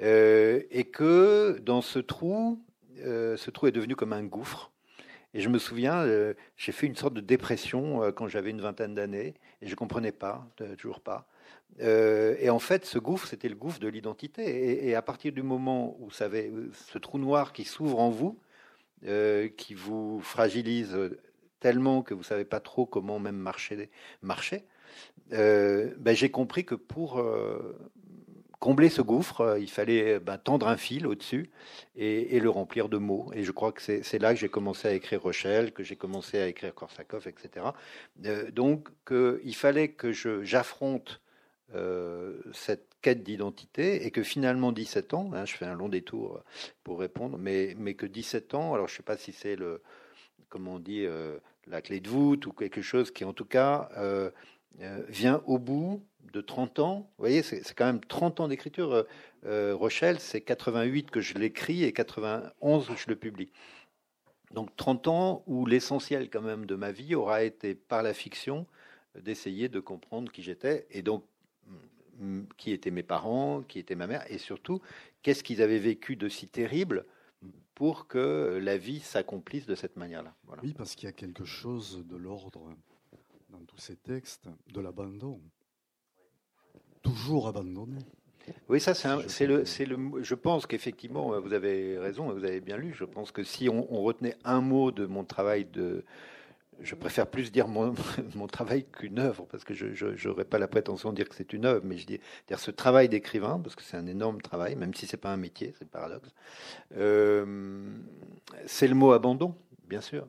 [0.01, 2.65] Euh, et que dans ce trou,
[2.97, 4.71] ce trou est devenu comme un gouffre
[5.35, 8.61] et je me souviens, euh, j'ai fait une sorte de dépression euh, quand j'avais une
[8.61, 11.27] vingtaine d'années, et je ne comprenais pas, toujours pas.
[11.81, 14.87] Euh, et en fait, ce gouffre, c'était le gouffre de l'identité.
[14.87, 18.39] Et, à partir du moment où savez, ce trou noir qui s'ouvre en vous,
[19.57, 20.97] qui vous fragilise
[21.59, 23.89] tellement que vous ne savez pas trop comment même marcher,
[24.21, 24.63] marcher
[25.29, 27.21] ben, j'ai compris que pour
[28.65, 31.51] combler ce gouffre, euh, il fallait ben, tendre un fil au-dessus
[31.95, 33.29] et, le remplir de mots.
[33.35, 36.39] Et je crois que c'est là que j'ai commencé à écrire Rochelle, que j'ai commencé
[36.39, 37.67] à écrire Korsakov, etc.
[38.25, 41.21] Euh, donc, il fallait que j'affronte
[41.75, 46.41] euh, cette quête d'identité et que finalement 17 ans, hein, je fais un long détour
[46.83, 49.83] pour répondre, mais, mais que 17 ans, alors je ne sais pas si c'est le,
[50.49, 51.05] comment on dit,
[51.67, 53.89] la clé de voûte ou quelque chose qui en tout cas
[55.07, 57.09] vient au bout de 30 ans.
[57.17, 58.91] Vous voyez, c'est quand même 30 ans d'écriture.
[58.91, 59.03] Euh,
[59.45, 63.51] euh, Rochelle, c'est 88 que je l'écris et 91 que je le publie.
[64.51, 68.65] Donc 30 ans où l'essentiel quand même de ma vie aura été par la fiction
[69.19, 71.25] d'essayer de comprendre qui j'étais et donc
[72.17, 74.81] mm, qui étaient mes parents, qui était ma mère et surtout
[75.21, 77.05] qu'est-ce qu'ils avaient vécu de si terrible
[77.75, 80.33] pour que la vie s'accomplisse de cette manière-là.
[80.63, 82.73] Oui, parce qu'il y a quelque chose de l'ordre
[83.49, 85.41] dans tous ces textes de l'abandon
[87.05, 87.99] toujours abandonné.
[88.69, 90.23] Oui, ça, c'est le, le.
[90.23, 92.93] Je pense qu'effectivement, vous avez raison, vous avez bien lu.
[92.93, 96.03] Je pense que si on, retenait un mot de mon travail de,
[96.81, 97.95] je préfère plus dire mon,
[98.35, 101.53] mon travail qu'une œuvre, parce que je n'aurais pas la prétention de dire que c'est
[101.53, 104.75] une œuvre, mais je dis dire ce travail d'écrivain, parce que c'est un énorme travail,
[104.75, 106.29] même si c'est pas un métier, c'est le paradoxe.
[106.97, 107.83] Euh,
[108.67, 109.55] c'est le mot abandon,
[109.87, 110.27] bien sûr.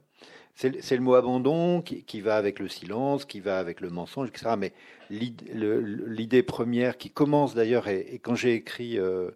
[0.57, 4.55] C'est le mot abandon qui, va avec le silence, qui va avec le mensonge, etc.
[4.57, 4.73] Mais
[5.11, 9.31] l'idée première qui commence d'ailleurs, et, quand j'ai écrit, euh,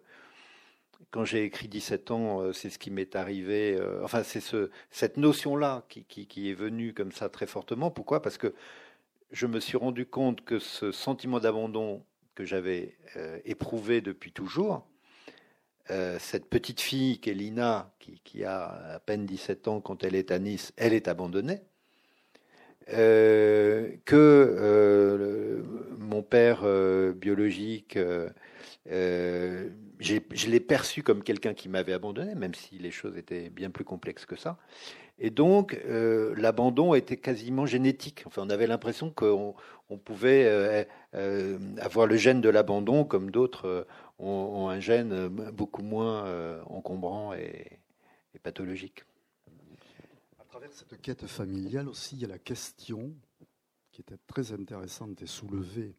[1.33, 3.77] écrit 17 ans, euh, c'est ce qui m'est arrivé.
[3.79, 7.91] Euh, enfin, c'est ce, cette notion-là qui, est venue comme ça très fortement.
[7.91, 8.23] Pourquoi?
[8.23, 8.55] Parce que
[9.31, 12.03] je me suis rendu compte que ce sentiment d'abandon
[12.33, 12.97] que j'avais
[13.45, 14.87] éprouvé depuis toujours,
[15.89, 17.91] euh, cette petite fille qui est Lina,
[18.23, 21.61] qui, a à peine 17 ans quand elle est à Nice, elle est abandonnée.
[22.93, 25.61] Euh, que euh,
[25.97, 26.63] mon père
[27.15, 27.97] biologique,
[28.85, 29.69] je
[30.47, 34.25] l'ai perçu comme quelqu'un qui m'avait abandonné, même si les choses étaient bien plus complexes
[34.25, 34.57] que ça.
[35.19, 35.79] Et donc,
[36.35, 38.23] l'abandon était quasiment génétique.
[38.25, 39.55] Enfin, on avait l'impression qu'on
[39.89, 40.87] on pouvait
[41.79, 43.85] avoir le gène de l'abandon comme d'autres
[44.21, 47.79] ont, un gène euh, beaucoup moins euh, encombrant et,
[48.43, 49.03] pathologique.
[50.39, 53.13] À travers cette quête familiale aussi, il y a la question
[53.91, 55.95] qui était très intéressante et soulevée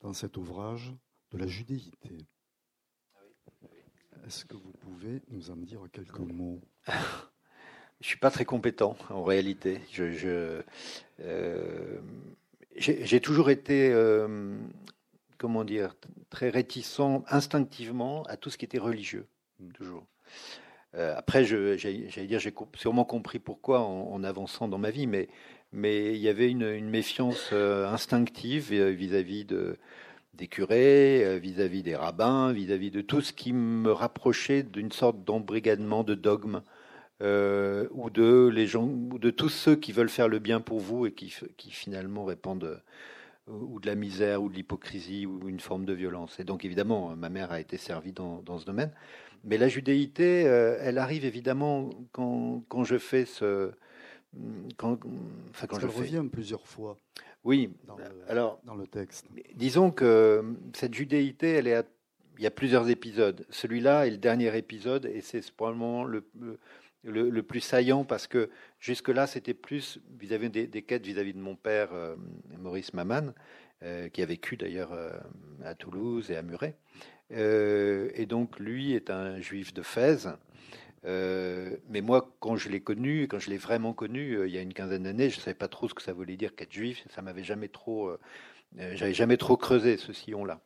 [0.00, 0.92] dans cet ouvrage
[1.30, 2.18] de la judéité.
[4.26, 6.60] Est-ce que vous pouvez nous en dire quelques mots?
[8.02, 9.80] Je suis pas très compétent en réalité.
[9.92, 10.62] Je,
[11.20, 12.00] euh,
[12.76, 14.58] j'ai toujours été, euh,
[15.42, 15.94] comment dire,
[16.30, 19.26] très réticent instinctivement à tout ce qui était religieux,
[19.74, 20.06] toujours.
[20.94, 25.28] Euh, après, j'allais dire, j'ai sûrement compris pourquoi en, avançant dans ma vie, mais
[25.74, 29.78] mais il y avait une, méfiance instinctive vis-à-vis de
[30.34, 36.04] des curés, vis-à-vis des rabbins, vis-à-vis de tout ce qui me rapprochait d'une sorte d'embrigadement
[36.04, 36.62] de dogmes
[37.22, 40.80] euh, ou de les gens, ou de tous ceux qui veulent faire le bien pour
[40.80, 42.78] vous et qui, qui finalement répandent euh,
[43.48, 46.38] ou de la misère ou de l'hypocrisie ou une forme de violence.
[46.38, 48.92] Et donc évidemment, ma mère a été servie dans, dans ce domaine.
[49.44, 53.72] Mais la judéité, euh, elle arrive évidemment quand, quand je fais ce...
[54.78, 54.98] Quand,
[55.50, 56.96] enfin, quand je elle revient plusieurs fois.
[57.44, 59.26] Oui, dans le, alors dans le texte.
[59.54, 61.84] Disons que cette judéité, elle est
[62.38, 63.46] il y a plusieurs épisodes.
[63.50, 66.24] Celui-là est le dernier épisode et c'est probablement le,
[67.04, 71.92] le, plus saillant parce que jusque-là, c'était plus vis-à-vis des, quêtes vis-à-vis de mon père,
[71.92, 72.16] euh,
[72.58, 73.32] Maurice Maman,
[73.82, 75.10] euh, qui a vécu d'ailleurs euh,
[75.64, 76.76] à Toulouse et à Muret.
[77.30, 80.28] et donc, lui est un juif de Fès.
[81.04, 84.74] mais moi, quand je l'ai connu, quand je l'ai vraiment connu, il y a une
[84.74, 87.04] quinzaine d'années, je ne savais pas trop ce que ça voulait dire qu'être juif.
[87.10, 88.12] Ça m'avait jamais trop,
[88.76, 90.60] j'avais jamais trop creusé ce sillon-là.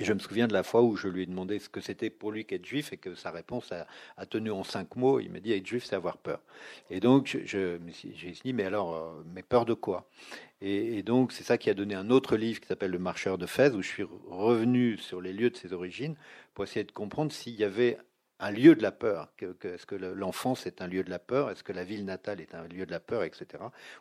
[0.00, 2.08] Et je me souviens de la fois où je lui ai demandé ce que c'était
[2.08, 5.18] pour lui qu'être juif et que sa réponse a, tenu en cinq mots.
[5.18, 6.40] Il m'a dit être juif, c'est avoir peur.
[6.88, 7.78] Et donc, j'ai
[8.44, 10.08] dit, mais alors, euh, mais peur de quoi?
[10.60, 13.46] Et, donc, c'est ça qui a donné un autre livre qui s'appelle Le Marcheur de
[13.46, 16.16] Fès, où je suis revenu sur les lieux de ses origines
[16.54, 17.98] pour essayer de comprendre s'il y avait
[18.40, 19.32] un lieu de la peur.
[19.40, 22.54] Est-ce que l'enfance est un lieu de la peur Est-ce que la ville natale est
[22.54, 23.46] un lieu de la peur, etc.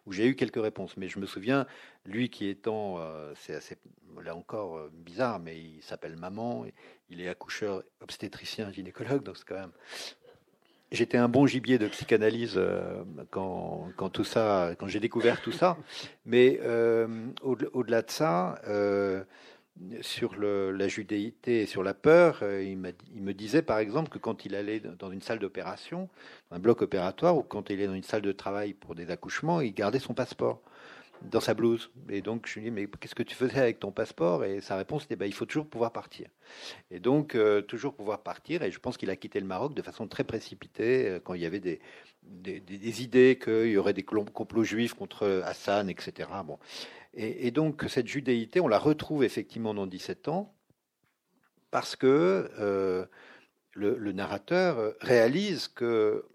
[0.05, 0.95] Où j'ai eu quelques réponses.
[0.97, 1.65] Mais je me souviens,
[2.05, 3.77] lui qui étant, euh, c'est assez,
[4.23, 6.65] là encore euh, bizarre, mais il s'appelle Maman,
[7.09, 9.71] il est accoucheur, obstétricien, gynécologue, donc c'est quand même.
[10.89, 15.77] J'étais un bon gibier de psychanalyse euh, quand, tout ça, quand j'ai découvert tout ça.
[16.25, 16.61] Mais
[17.41, 18.61] au-delà de ça,
[20.01, 24.17] sur la judéité et sur la peur, euh, il, il, me disait par exemple que
[24.17, 26.09] quand il allait dans une salle d'opération,
[26.51, 29.61] un bloc opératoire, ou quand il est dans une salle de travail pour des accouchements,
[29.61, 30.61] il gardait son passeport
[31.21, 31.89] dans sa blouse.
[32.09, 34.45] Et donc je lui dis mais qu'est-ce que tu faisais avec ton passeport?
[34.45, 36.27] Et sa réponse était bah, il faut toujours pouvoir partir.
[36.91, 38.63] Et donc euh, toujours pouvoir partir.
[38.63, 41.41] Et je pense qu'il a quitté le Maroc de façon très précipitée euh, quand il
[41.41, 41.79] y avait des,
[42.23, 46.29] des, idées qu'il y aurait des complots juifs contre Hassan, etc.
[46.45, 46.59] Bon.
[47.13, 50.53] Et, donc cette judéité, on la retrouve effectivement dans 17 ans
[51.71, 53.05] parce que euh,
[53.73, 56.25] le, narrateur réalise que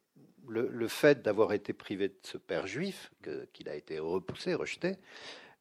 [0.49, 3.13] le, fait d'avoir été privé de ce père juif,
[3.53, 4.97] qu'il a été repoussé, rejeté,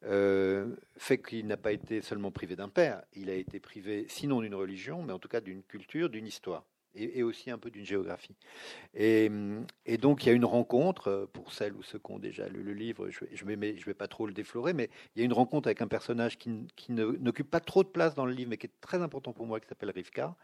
[0.04, 4.40] euh, fait qu'il n'a pas été seulement privé d'un père, il a été privé sinon
[4.40, 7.84] d'une religion, mais en tout cas d'une culture, d'une histoire et, aussi un peu d'une
[7.84, 8.34] géographie.
[8.94, 9.30] Et,
[9.98, 12.62] donc il y a une rencontre, euh, pour celles ou ceux qui ont déjà lu
[12.62, 15.24] le livre, je ne vais, je vais pas trop le déflorer, mais il y a
[15.24, 18.50] une rencontre avec un personnage qui, qui n'occupe pas trop de place dans le livre,
[18.50, 20.36] mais qui est très important pour moi, qui s'appelle Rivka.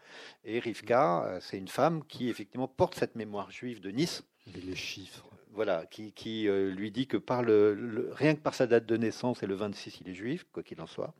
[0.45, 4.23] Et Rivka, euh, c'est une femme qui effectivement porte cette mémoire juive de Nice.
[4.47, 5.29] Et les chiffres.
[5.51, 8.97] Voilà, qui, qui euh, lui dit que par le, rien que par sa date de
[8.97, 11.13] naissance et le 26, il est juif, quoi qu'il en soit.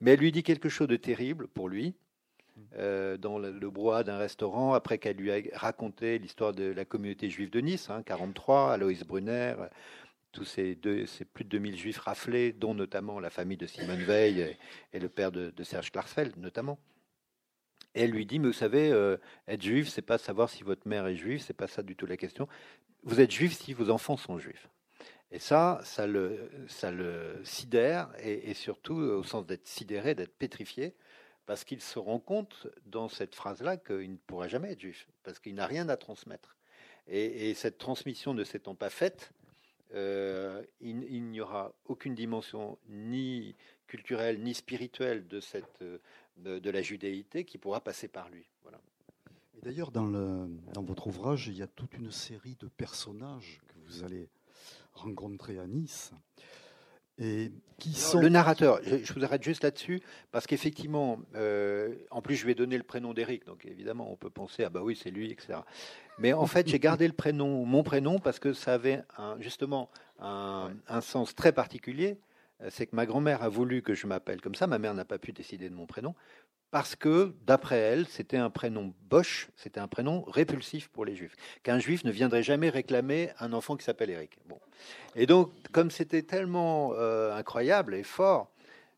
[0.00, 1.94] Mais elle lui dit quelque chose de terrible pour lui,
[2.76, 7.30] euh, dans le, le d'un restaurant après qu'elle lui a raconté l'histoire de la communauté
[7.30, 9.54] juive de Nice, hein, 43, Aloïs Brunner,
[10.32, 14.56] tous ces, plus de 2000 juifs raflés, dont notamment la famille de Simone Veil
[14.92, 16.78] et, le père de, Serge Klarsfeld, notamment.
[17.94, 19.16] Et elle lui dit, mais vous savez, euh,
[19.48, 22.06] être juif, c'est pas savoir si votre mère est juive, c'est pas ça du tout
[22.06, 22.46] la question.
[23.02, 24.68] Vous êtes juif si vos enfants sont juifs.
[25.32, 26.50] Et ça, ça le,
[27.44, 30.94] sidère, et surtout au sens d'être sidéré, d'être pétrifié,
[31.50, 35.40] parce qu'il se rend compte dans cette phrase-là qu'il ne pourra jamais être juif, parce
[35.40, 36.56] qu'il n'a rien à transmettre.
[37.08, 39.32] Et, cette transmission ne s'étant pas faite,
[39.92, 43.56] euh, il, n'y aura aucune dimension ni
[43.88, 48.46] culturelle ni spirituelle de, la judéité qui pourra passer par lui.
[49.60, 54.28] D'ailleurs, dans votre ouvrage, il y a toute une série de personnages que vous allez
[54.92, 56.12] rencontrer à Nice
[57.20, 58.20] et qui sont...
[58.20, 60.00] Le narrateur, je vous arrête juste là-dessus,
[60.32, 64.30] parce qu'effectivement, euh, en plus je vais donner le prénom d'Éric, donc évidemment on peut
[64.30, 65.60] penser, ah bah oui c'est lui, etc.
[66.18, 69.90] Mais en fait j'ai gardé le prénom, mon prénom, parce que ça avait un, justement
[70.18, 72.18] un, un sens très particulier,
[72.68, 75.18] c'est que ma grand-mère a voulu que je m'appelle comme ça, ma mère n'a pas
[75.18, 76.14] pu décider de mon prénom,
[76.70, 81.36] parce que, d'après elle, c'était un prénom Bosch, c'était un prénom répulsif pour les juifs,
[81.62, 84.38] qu'un juif ne viendrait jamais réclamer un enfant qui s'appelle Eric.
[84.48, 84.60] Bon.
[85.16, 88.52] Et donc, comme c'était tellement euh, incroyable et fort,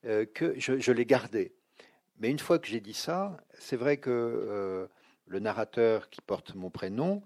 [0.04, 1.52] euh, que je, l'ai gardé.
[2.18, 4.86] Mais une fois que j'ai dit ça, c'est vrai que euh,
[5.26, 7.22] le narrateur qui porte mon prénom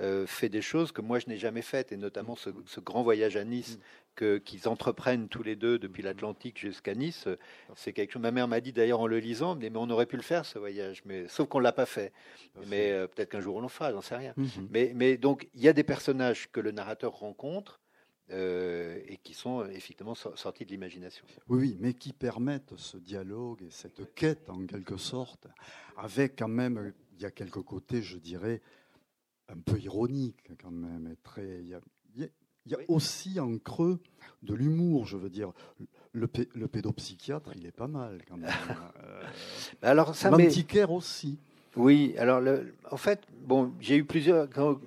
[0.00, 3.36] euh, fait des choses que moi je n'ai jamais faites, et notamment ce, grand voyage
[3.36, 3.78] à Nice
[4.14, 7.28] que, qu'ils entreprennent tous les deux depuis l'Atlantique jusqu'à Nice.
[7.74, 8.22] C'est quelque chose.
[8.22, 10.58] Ma mère m'a dit d'ailleurs en le lisant, mais, on aurait pu le faire ce
[10.58, 12.12] voyage, mais sauf qu'on l'a pas fait.
[12.66, 14.34] Mais euh, peut-être qu'un jour on le fera, j'en sais rien.
[14.36, 14.68] Mhm.
[14.70, 17.80] Mais, mais donc il y a des personnages que le narrateur rencontre.
[18.32, 21.24] Euh, et qui sont effectivement sortis de l'imagination.
[21.48, 25.48] Oui, oui, mais qui permettent ce dialogue et cette quête en quelque sorte,
[25.96, 28.60] avec quand même y a quelques côtés, je dirais,
[29.48, 31.14] un peu ironiques quand même.
[31.22, 34.00] très, il y a, aussi en creux
[34.42, 35.52] de l'humour, je veux dire.
[36.12, 38.50] Le, le, pédopsychiatre, il est pas mal quand même.
[39.04, 39.22] euh,
[39.82, 41.38] alors ça, L'antiquaire aussi.
[41.76, 44.50] Oui, alors le, en fait, bon, j'ai eu plusieurs.
[44.50, 44.80] Quand,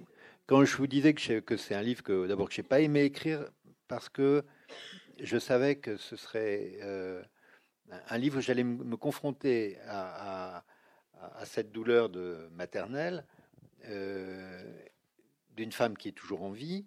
[0.47, 3.03] quand, je vous disais que, que c'est un livre que d'abord que j'ai pas aimé
[3.03, 3.45] écrire
[3.87, 4.43] parce que
[5.19, 7.21] je savais que ce serait euh,
[8.09, 10.63] un livre où j'allais me confronter à, à,
[11.45, 13.25] cette douleur de maternelle
[13.89, 14.63] euh,
[15.55, 16.85] d'une femme qui est toujours en vie,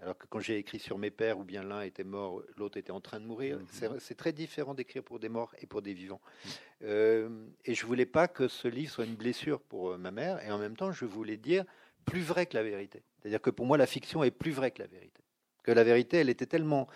[0.00, 2.90] alors que quand j'ai écrit sur mes pères, ou bien l'un était mort, l'autre était
[2.90, 3.98] en train de mourir, mhm.
[3.98, 6.20] c'est très différent d'écrire pour des morts et pour des vivants.
[6.44, 6.50] Mhm.
[6.82, 10.44] Euh, et je voulais pas que ce livre soit une blessure pour euh, ma mère,
[10.44, 11.64] et en même temps, je voulais dire
[12.04, 13.02] plus vrai que la vérité.
[13.20, 15.22] C'est-à-dire que pour moi, la fiction est plus vraie que la vérité.
[15.62, 16.88] Que la vérité, elle était tellement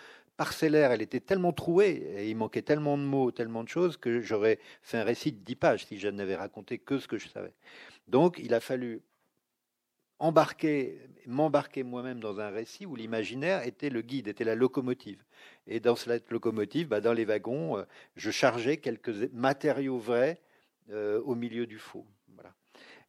[0.43, 4.21] parcellaire, elle était tellement trouée, et il manquait tellement de mots, tellement de choses, que
[4.21, 7.29] j'aurais fait un récit de dix pages si je n'avais raconté que ce que je
[7.29, 7.53] savais.
[8.09, 9.03] Donc il a fallu
[10.19, 15.23] embarquer, m'embarquer moi-même dans un récit où l'imaginaire était le guide, était la locomotive.
[15.69, 17.85] Et dans cette locomotive, bah, dans les wagons, euh,
[18.17, 20.41] je chargeais quelques matériaux vrais
[20.91, 22.05] euh, au milieu du faux.
[22.35, 22.53] Voilà.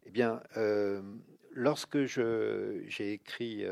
[0.05, 1.01] Eh bien, euh,
[1.49, 3.65] lorsque j'ai écrit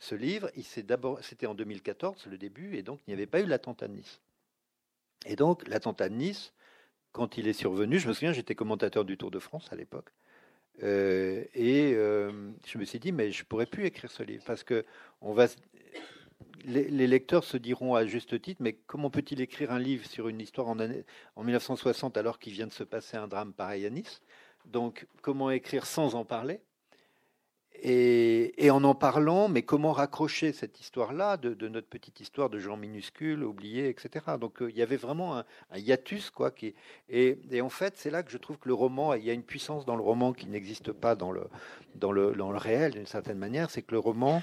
[0.00, 3.86] ce livre, c'était en 2014, le début, et donc il n'y avait pas eu l'attentat
[3.86, 4.20] de Nice.
[5.26, 6.54] Et donc l'attentat de Nice,
[7.12, 10.10] quand il est survenu, je me souviens, j'étais commentateur du Tour de France à l'époque,
[10.82, 14.64] euh, et euh, je me suis dit, mais je pourrais plus écrire ce livre parce
[14.64, 14.86] que
[16.64, 20.40] les, lecteurs se diront à juste titre, mais comment peut-il écrire un livre sur une
[20.40, 24.22] histoire en 1960 alors qu'il vient de se passer un drame pareil à Nice?
[24.64, 26.60] Donc, comment écrire sans en parler?
[27.82, 32.76] Et, en en parlant, mais comment raccrocher cette histoire-là de, notre petite histoire de gens
[32.76, 34.24] minuscules, oubliés, etc.
[34.38, 36.50] Donc euh, il y avait vraiment un, hiatus, quoi.
[36.50, 36.74] Qui,
[37.08, 39.42] et, en fait, c'est là que je trouve que le roman, il y a une
[39.42, 41.44] puissance dans le roman qui n'existe pas dans le,
[41.94, 44.42] dans le, dans le réel, d'une certaine manière, c'est que le roman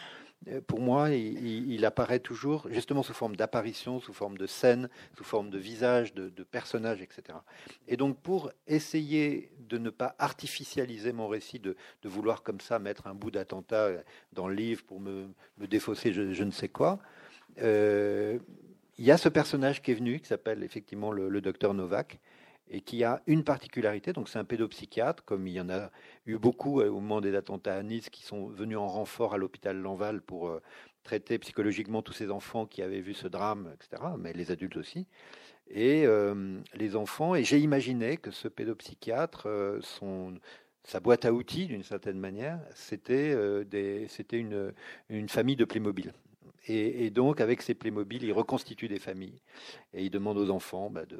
[0.68, 5.50] pour moi, il, apparaît toujours justement sous forme d'apparition, sous forme de scène, sous forme
[5.50, 7.38] de visage, de, de personnages, etc.
[7.88, 13.08] Et donc, pour essayer de ne pas artificialiser mon récit, de, vouloir comme ça mettre
[13.08, 13.90] un bout d'attentat
[14.32, 17.00] dans le livre pour me, défausser je, ne sais quoi,
[17.62, 18.40] euh,
[18.98, 22.20] il y a ce personnage qui est venu, qui s'appelle effectivement le docteur Novak,
[22.70, 25.90] et qui a une particularité, donc c'est un pédopsychiatre, comme il y en a
[26.26, 29.38] eu beaucoup euh, au moment des attentats à Nice, qui sont venus en renfort à
[29.38, 30.62] l'hôpital Lanval pour euh,
[31.04, 35.08] traiter psychologiquement tous ces enfants qui avaient vu ce drame, etc., mais les adultes aussi.
[35.70, 39.48] Et euh, les enfants, et j'ai imaginé que ce pédopsychiatre,
[39.82, 40.36] son,
[40.84, 43.34] sa boîte à outils, d'une certaine manière, c'était
[44.32, 44.74] une,
[45.10, 46.14] une famille de Playmobil.
[46.70, 49.42] Et, donc, avec ces Playmobil, il reconstitue des familles.
[49.94, 51.18] Et il demande aux enfants bah, de,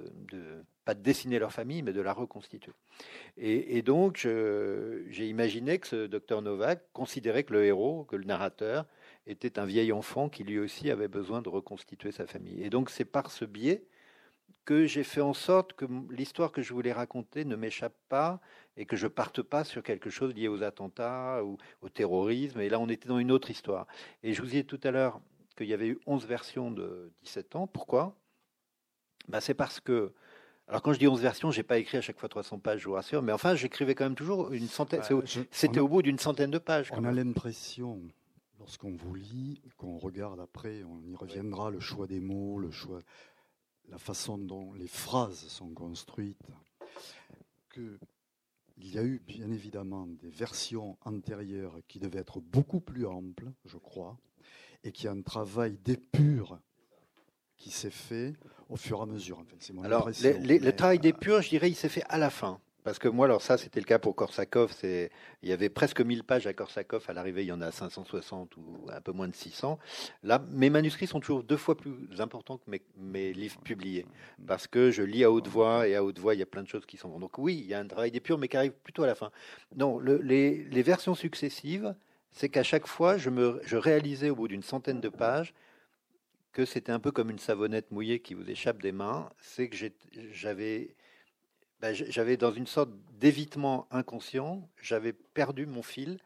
[0.84, 2.74] pas de dessiner leur famille, mais de la reconstituer.
[3.38, 8.86] Et, donc, j'ai imaginé que ce docteur Novak considérait que le héros, que le narrateur,
[9.26, 12.62] était un vieil enfant qui lui aussi avait besoin de reconstituer sa famille.
[12.64, 13.84] Et donc, c'est par ce biais
[14.66, 18.42] que j'ai fait en sorte que l'histoire que je voulais raconter ne m'échappe pas
[18.76, 22.60] et que je parte pas sur quelque chose lié aux attentats ou au terrorisme.
[22.60, 23.88] Et là, on était dans une autre histoire.
[24.24, 25.22] Et je vous disais tout à l'heure
[25.58, 27.68] qu'il y avait eu 11 versions de 17 ans.
[27.68, 28.16] Pourquoi?
[29.28, 30.14] Bah, C'est parce que
[30.68, 32.88] alors quand je dis 11 versions, j'ai pas écrit à chaque fois 300 pages, je
[32.88, 35.02] vous rassure, mais enfin j'écrivais quand même toujours une centaine.
[35.10, 36.92] Bah, c'était au bout d'une centaine de pages.
[36.94, 38.02] On a l'impression,
[38.60, 43.00] lorsqu'on vous lit, qu'on regarde après, on y reviendra, le choix des mots, le choix,
[43.88, 46.52] la façon dont les phrases sont construites,
[47.70, 47.98] que
[48.80, 53.52] il y a eu bien évidemment des versions antérieures qui devaient être beaucoup plus amples,
[53.66, 54.18] je crois,
[54.84, 56.60] et qui a un travail d'épure
[57.58, 58.36] qui s'est fait
[58.70, 59.44] au fur et à mesure.
[59.74, 62.60] mon alors, le travail d'épure, je dirais, il s'est fait à la fin.
[62.88, 64.72] Parce que moi, alors ça, c'était le cas pour Korsakov.
[64.82, 65.10] Il
[65.44, 67.04] y avait presque 1000 pages à Korsakov.
[67.10, 69.78] À l'arrivée, il y en a 560 ou un peu moins de 600.
[70.24, 74.06] Là, mes manuscrits sont toujours deux fois plus importants que mes, mes livres publiés.
[74.48, 76.64] Parce que je lis à haute voix et à haute voix, il y a plein
[76.64, 77.20] de choses qui sont.
[77.20, 79.32] Donc oui, il y a un travail d'épure, mais qui arrive plutôt à la fin.
[79.76, 81.94] Non, le, les, les versions successives,
[82.32, 85.54] c'est qu'à chaque fois, je, me, je réalisais au bout d'une centaine de pages
[86.52, 89.30] que c'était un peu comme une savonnette mouillée qui vous échappe des mains.
[89.40, 89.78] C'est que
[90.32, 90.96] j'avais
[91.80, 96.18] ben, j'avais dans une sorte d'évitement inconscient, j'avais perdu mon fil.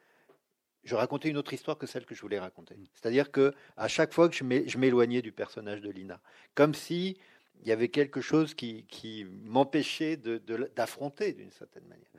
[0.84, 2.76] Je racontais une autre histoire que celle que je voulais raconter.
[2.94, 6.22] C'est-à-dire que à chaque fois que je m'éloignais du personnage de Lina,
[6.56, 7.18] comme si
[7.62, 12.10] il y avait quelque chose qui, qui m'empêchait d'affronter d'une certaine manière.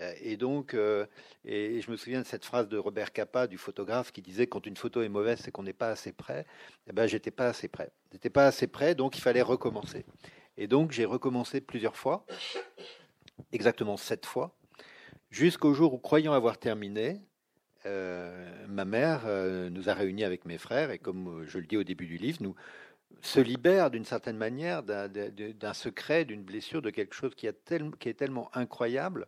[0.00, 1.06] Euh, et donc, euh,
[1.44, 4.66] et je me souviens de cette phrase de Robert Capa, du photographe, qui disait quand
[4.66, 6.46] une photo est mauvaise, c'est qu'on n'est pas assez près.
[6.88, 7.90] Eh ben, j'étais pas assez près.
[8.12, 10.04] J'étais pas assez près, donc il fallait recommencer.
[10.56, 12.26] Et donc, j'ai recommencé plusieurs fois,
[13.52, 14.54] exactement sept fois,
[15.30, 17.20] jusqu'au jour où, croyant avoir terminé,
[17.84, 19.22] euh, ma mère
[19.70, 22.38] nous a réunis avec mes frères, et comme je le dis au début du livre,
[22.42, 22.54] nous
[23.20, 28.50] se libère d'une certaine manière d'un secret, d'une blessure, de quelque chose qui, est tellement
[28.54, 29.26] incroyable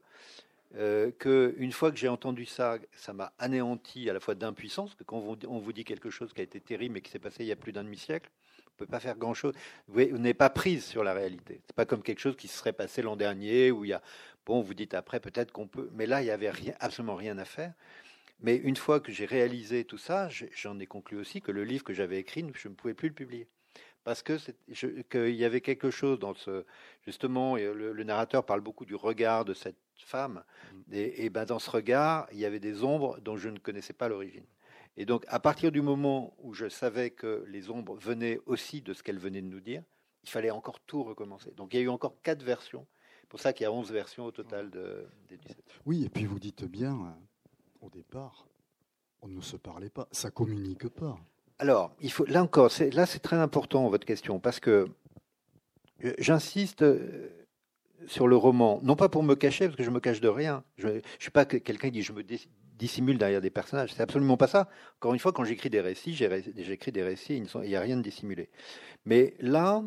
[0.76, 5.04] euh, qu'une fois que j'ai entendu ça, ça m'a anéanti à la fois d'impuissance, que
[5.04, 7.46] quand on vous dit quelque chose qui a été terrible mais qui s'est passé il
[7.46, 8.30] y a plus d'un demi-siècle,
[8.66, 9.54] on ne peut pas faire grand-chose.
[9.86, 11.60] Vous n'êtes pas prise sur la réalité.
[11.66, 14.02] C'est pas comme quelque chose qui se serait passé l'an dernier, où il y a,
[14.46, 16.50] bon, vous dites après, peut-être qu'on peut, mais là, il n'y avait
[16.80, 17.72] absolument rien à faire.
[18.40, 21.84] Mais une fois que j'ai réalisé tout ça, j'en ai conclu aussi que le livre
[21.84, 23.46] que j'avais écrit, je ne pouvais plus le publier
[24.04, 24.36] parce que
[25.10, 26.64] qu'il y avait quelque chose dans ce
[27.06, 30.42] justement le, narrateur parle beaucoup du regard de cette femme.
[30.72, 30.94] Mmh.
[30.94, 34.08] et, ben dans ce regard il y avait des ombres dont je ne connaissais pas
[34.08, 34.44] l'origine.
[34.96, 38.92] Et donc à partir du moment où je savais que les ombres venaient aussi de
[38.92, 39.82] ce qu'elle venait de nous dire
[40.22, 41.52] il fallait encore tout recommencer.
[41.52, 42.86] Donc il y a eu encore quatre versions.
[43.28, 46.24] Pour ça qu'il y a 11 versions au total de, des 17 oui et puis
[46.24, 48.46] vous dites bien euh, au départ
[49.22, 51.18] on ne se parlait pas ça communique pas.
[51.58, 54.88] Alors, il faut, là encore, là c'est très important votre question, parce que
[56.04, 57.28] euh, j'insiste euh,
[58.06, 60.64] sur le roman, non pas pour me cacher, parce que je me cache de rien.
[60.76, 62.22] Je ne suis pas quelqu'un qui dit je me
[62.78, 63.92] dissimule derrière des personnages.
[63.92, 64.68] C'est absolument pas ça.
[64.96, 68.02] Encore une fois, quand j'écris des récits, j'écris des récits, il n'y a rien de
[68.02, 68.50] dissimulé.
[69.04, 69.82] Mais là,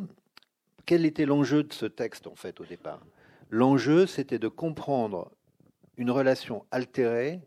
[0.86, 3.05] quel était l'enjeu de ce texte, en fait, au départ?
[3.49, 5.32] L'enjeu, c'était de comprendre
[5.97, 7.41] une relation altérée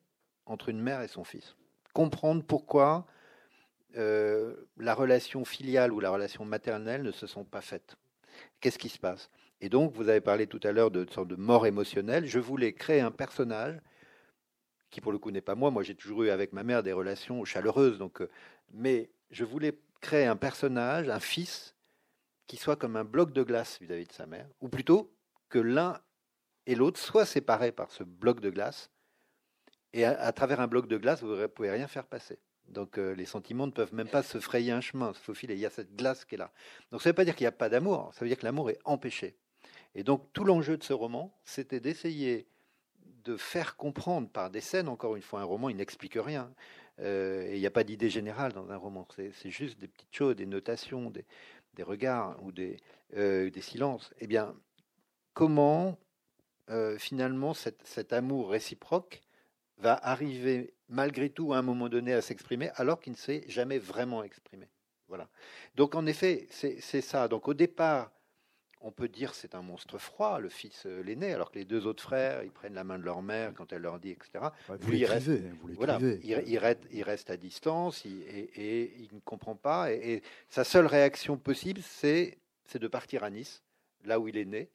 [0.47, 1.57] entre une mère et son fils.
[1.93, 3.07] Comprendre pourquoi
[3.97, 7.97] euh, la relation filiale ou la relation maternelle ne se sont pas faites.
[8.61, 9.31] Qu'est-ce qui se passe?
[9.61, 12.27] Et donc, vous avez parlé tout à l'heure de sorte de mort émotionnelle.
[12.27, 13.79] Je voulais créer un personnage
[14.91, 15.71] qui, pour le coup, n'est pas moi.
[15.71, 17.99] Moi, j'ai toujours eu avec ma mère des relations chaleureuses.
[17.99, 18.31] Donc, euh,
[18.73, 21.75] mais je voulais créer un personnage, un fils,
[22.47, 25.15] qui soit comme un bloc de glace vis-à-vis de sa mère, ou plutôt
[25.49, 26.01] que l'un
[26.67, 28.91] et l'autre soient séparés par ce bloc de glace,
[29.93, 32.39] et à, travers un bloc de glace, vous ne pouvez rien faire passer.
[32.69, 35.55] Donc euh, les sentiments ne peuvent même pas se frayer un chemin, se faufiler.
[35.55, 36.53] Il y a cette glace qui est là.
[36.93, 38.45] Donc ça ne veut pas dire qu'il n'y a pas d'amour, ça veut dire que
[38.45, 39.37] l'amour est empêché.
[39.95, 42.47] Et donc tout l'enjeu de ce roman, c'était d'essayer
[43.25, 46.53] de faire comprendre par des scènes, encore une fois, un roman, il n'explique rien.
[47.01, 49.07] Euh, il n'y a pas d'idée générale dans un roman.
[49.17, 51.25] C'est juste des petites choses, des notations, des,
[51.83, 52.53] regards ou
[53.17, 54.13] euh, des silences.
[54.21, 54.55] Eh bien,
[55.35, 55.99] comment
[56.99, 59.23] finalement cet amour réciproque
[59.79, 63.79] va arriver malgré tout à un moment donné à s'exprimer alors qu'il ne s'est jamais
[63.79, 64.69] vraiment exprimé?
[65.09, 65.29] Voilà.
[65.75, 67.27] Donc en effet, c'est ça.
[67.27, 68.13] Donc au départ,
[68.81, 71.87] on peut dire c'est un monstre froid, le fils euh, l'aîné, alors que les deux
[71.87, 74.47] autres frères, ils prennent la main de leur mère quand elle leur dit, etc.
[74.69, 75.31] vous il, reste,
[75.77, 79.93] voilà, il, reste, à distance et, il ne comprend pas.
[79.93, 82.39] Et, sa seule réaction possible, c'est
[82.75, 83.63] de partir à Nice,
[84.05, 84.71] là où il est né,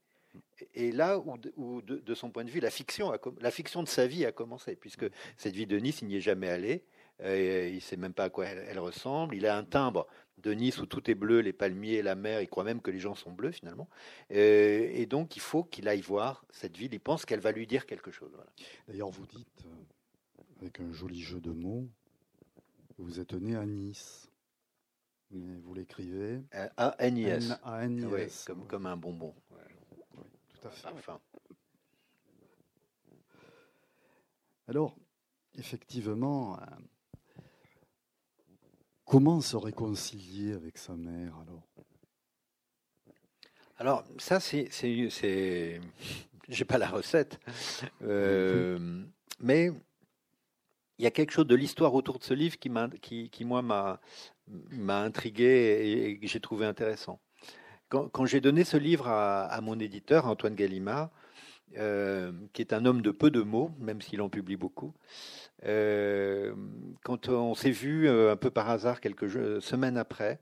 [0.73, 4.25] et là où, de, son point de vue, la fiction, la fiction de sa vie
[4.25, 5.05] a commencé, puisque
[5.37, 6.83] cette vie de Nice, il n'y est jamais allé.
[7.21, 9.35] Euh, il ne sait même pas à quoi elle, ressemble.
[9.35, 12.41] Il a un timbre de Nice où tout est bleu, les palmiers, la mer.
[12.41, 13.89] Il croit même que les gens sont bleus finalement.
[14.31, 16.93] Euh, et donc il faut qu'il aille voir cette ville.
[16.93, 18.31] Il pense qu'elle va lui dire quelque chose.
[18.87, 21.87] D'ailleurs, vous dites, euh, avec un joli jeu de mots,
[22.97, 24.29] vous êtes né à Nice.
[25.31, 26.43] Mais vous l'écrivez
[26.77, 28.45] A-N-I-S.
[28.45, 29.33] comme, comme un bonbon.
[34.67, 34.95] Alors,
[35.55, 36.65] effectivement, euh,
[39.05, 41.63] comment se réconcilier avec sa mère alors?
[43.77, 44.67] Alors, ça, c'est.
[44.71, 45.81] c'est,
[46.47, 47.39] J'ai pas la recette.
[48.03, 49.03] Euh,
[49.39, 49.71] mais
[50.97, 53.43] il y a quelque chose de l'histoire autour de ce livre qui, m'a, qui, qui
[53.43, 53.99] moi, m'a,
[54.47, 57.19] m'a intrigué et que j'ai trouvé intéressant
[57.89, 61.09] quand, j'ai donné ce livre à, mon éditeur, Antoine Gallimard,
[61.77, 64.93] euh, qui est un homme de peu de mots, même s'il en publie beaucoup,
[65.65, 66.55] euh,
[67.03, 69.29] quand on s'est vu euh, un peu par hasard quelques
[69.61, 70.39] semaines après,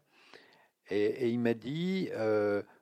[0.89, 2.09] et, il m'a dit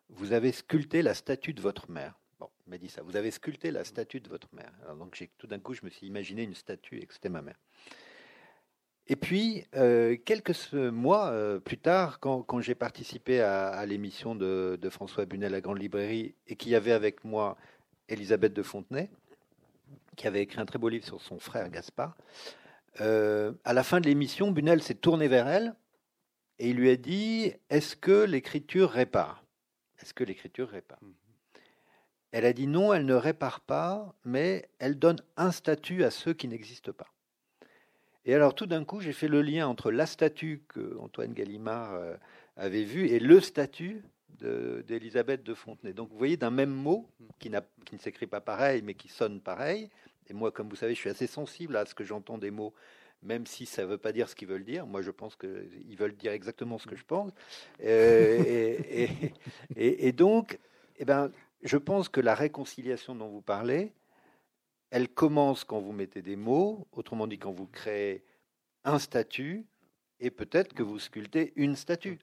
[0.09, 2.19] Vous avez sculpté la statue de votre mère.
[2.39, 4.73] Bon, il m'a dit ça Vous avez sculpté la statue de votre mère.
[4.97, 7.59] Donc, tout d'un coup, je me suis imaginé une statue et que c'était ma mère.
[9.07, 9.65] Et puis,
[10.25, 16.35] quelques mois plus tard, quand, j'ai participé à, l'émission de, François Bunel, La Grande Librairie,
[16.47, 17.55] et qu'il y avait avec moi
[18.11, 19.09] Elisabeth de Fontenay,
[20.15, 22.15] qui avait écrit un très beau livre sur son frère Gaspard.
[22.99, 25.73] Euh, à la fin de l'émission, Bunel s'est tourné vers elle
[26.59, 29.43] et il lui a dit Est-ce que l'écriture répare?
[30.01, 30.99] Est-ce que l'écriture répare?
[31.01, 31.13] Mhm.
[32.31, 36.33] Elle a dit non, elle ne répare pas, mais elle donne un statut à ceux
[36.33, 37.11] qui n'existent pas.
[38.23, 41.93] Et alors tout d'un coup, j'ai fait le lien entre la statue que Antoine Gallimard
[41.93, 42.15] euh,
[42.55, 44.03] avait vue et le statut
[44.39, 45.93] d'Elisabeth de, Fontenay.
[45.93, 47.09] Donc vous voyez, d'un même mot,
[47.39, 47.51] qui,
[47.85, 49.89] qui ne s'écrit pas pareil, mais qui sonne pareil,
[50.31, 52.73] et moi, comme vous savez, je suis assez sensible à ce que j'entends des mots,
[53.21, 54.85] même si ça ne veut pas dire ce qu'ils veulent dire.
[54.85, 57.31] Moi, je pense qu'ils veulent dire exactement ce que je pense.
[57.83, 58.77] Euh,
[59.75, 60.57] et, donc,
[60.97, 61.31] eh ben,
[61.63, 63.91] je pense que la réconciliation dont vous parlez,
[64.89, 68.23] elle commence quand vous mettez des mots, autrement dit quand vous créez
[68.85, 69.65] un statut,
[70.21, 72.19] et peut-être que vous sculptez une statue.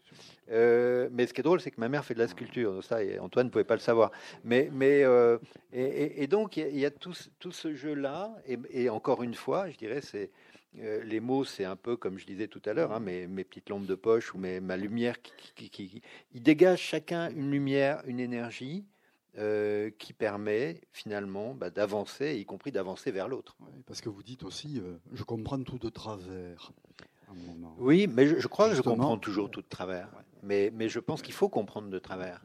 [0.51, 2.99] Euh, mais ce qui est drôle, c'est que ma mère fait de la sculpture, ça,
[3.21, 4.13] Antoine ne pouvait pas le savoir.
[4.45, 5.39] Mais, mais euh,
[5.73, 10.31] et, donc il y, a, tout, ce jeu-là, et, encore une fois, je dirais, c'est
[10.79, 13.69] euh, les mots, c'est un peu comme je disais tout à l'heure, hein, mes, petites
[13.69, 15.21] lampes de poche ou ma lumière,
[15.57, 18.87] qui, qui, ils dégagent chacun une lumière, une énergie.
[19.99, 23.57] qui permet finalement bah, d'avancer, y compris d'avancer vers l'autre.
[23.87, 24.83] parce que vous dites aussi,
[25.13, 26.73] je comprends tout de travers.
[27.79, 30.09] Oui, mais je, crois que je comprends toujours tout de travers.
[30.43, 32.41] Mais, mais je pense qu'il faut comprendre de travers.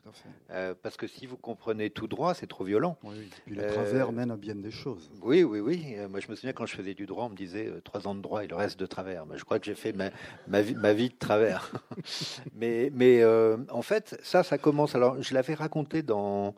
[0.51, 2.97] Euh, parce que si vous comprenez tout droit, c'est trop violent.
[3.03, 5.11] Oui, Et puis le travers euh, mène à bien des choses.
[5.21, 5.95] Oui, oui, oui.
[5.97, 8.15] Euh, moi, je me souviens quand je faisais du droit, on me disait trois ans
[8.15, 9.25] de droit et le reste de travers.
[9.25, 10.09] Mais je crois que j'ai fait ma,
[10.47, 11.71] ma, vie, ma vie de travers.
[12.55, 14.95] mais mais en fait, ça, ça commence.
[14.95, 16.55] Alors, je l'avais raconté dans,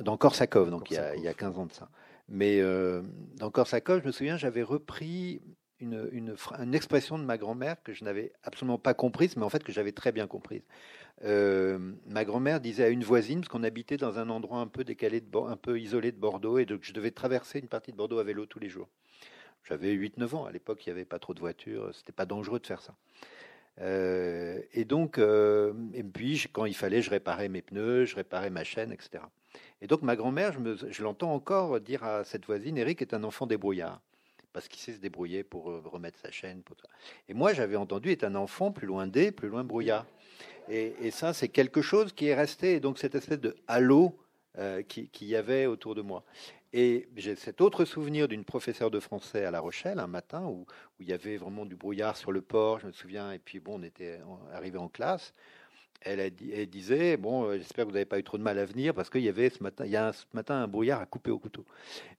[0.00, 1.88] dans Korsakov, donc Il, y a, il y a 15 ans de ça.
[2.28, 2.62] Mais
[3.36, 5.40] dans Korsakov, je me souviens, j'avais repris
[5.82, 9.72] une, expression de ma grand-mère que je n'avais absolument pas comprise, mais en fait que
[9.72, 10.62] j'avais très bien comprise.
[11.24, 14.84] Euh, ma grand-mère disait à une voisine, parce qu'on habitait dans un endroit un peu
[14.84, 18.18] décalé, un peu isolé de Bordeaux, et donc je devais traverser une partie de Bordeaux
[18.18, 18.88] à vélo tous les jours.
[19.64, 22.58] J'avais 8-9 ans, à l'époque il n'y avait pas trop de voitures, c'était pas dangereux
[22.58, 22.94] de faire ça.
[23.80, 28.50] Euh, et donc, euh, et puis quand il fallait, je réparais mes pneus, je réparais
[28.50, 29.24] ma chaîne, etc.
[29.80, 33.24] Et donc ma grand-mère, je, je l'entends encore dire à cette voisine, Eric est un
[33.24, 34.00] enfant débrouillard
[34.52, 36.62] parce qu'il sait se débrouiller pour euh, remettre sa chaîne.
[37.28, 40.06] Et moi, j'avais entendu est un enfant plus loin des, plus loin brouillard.
[40.68, 42.74] Et, ça, c'est quelque chose qui est resté.
[42.74, 44.16] Et donc, cette espèce de halo
[44.58, 46.24] euh, qui, y avait autour de moi.
[46.72, 50.60] Et j'ai cet autre souvenir d'une professeure de français à La Rochelle, un matin, où,
[50.60, 50.66] où,
[51.00, 53.32] il y avait vraiment du brouillard sur le port, je me souviens.
[53.32, 54.20] Et puis, bon, on était
[54.52, 55.34] arrivé en classe
[56.04, 56.30] elle,
[56.68, 59.10] disait bon, euh, j'espère que vous n'avez pas eu trop de mal à venir parce
[59.10, 61.38] qu'il y avait ce matin, il y a ce matin un brouillard à couper au
[61.38, 61.64] couteau.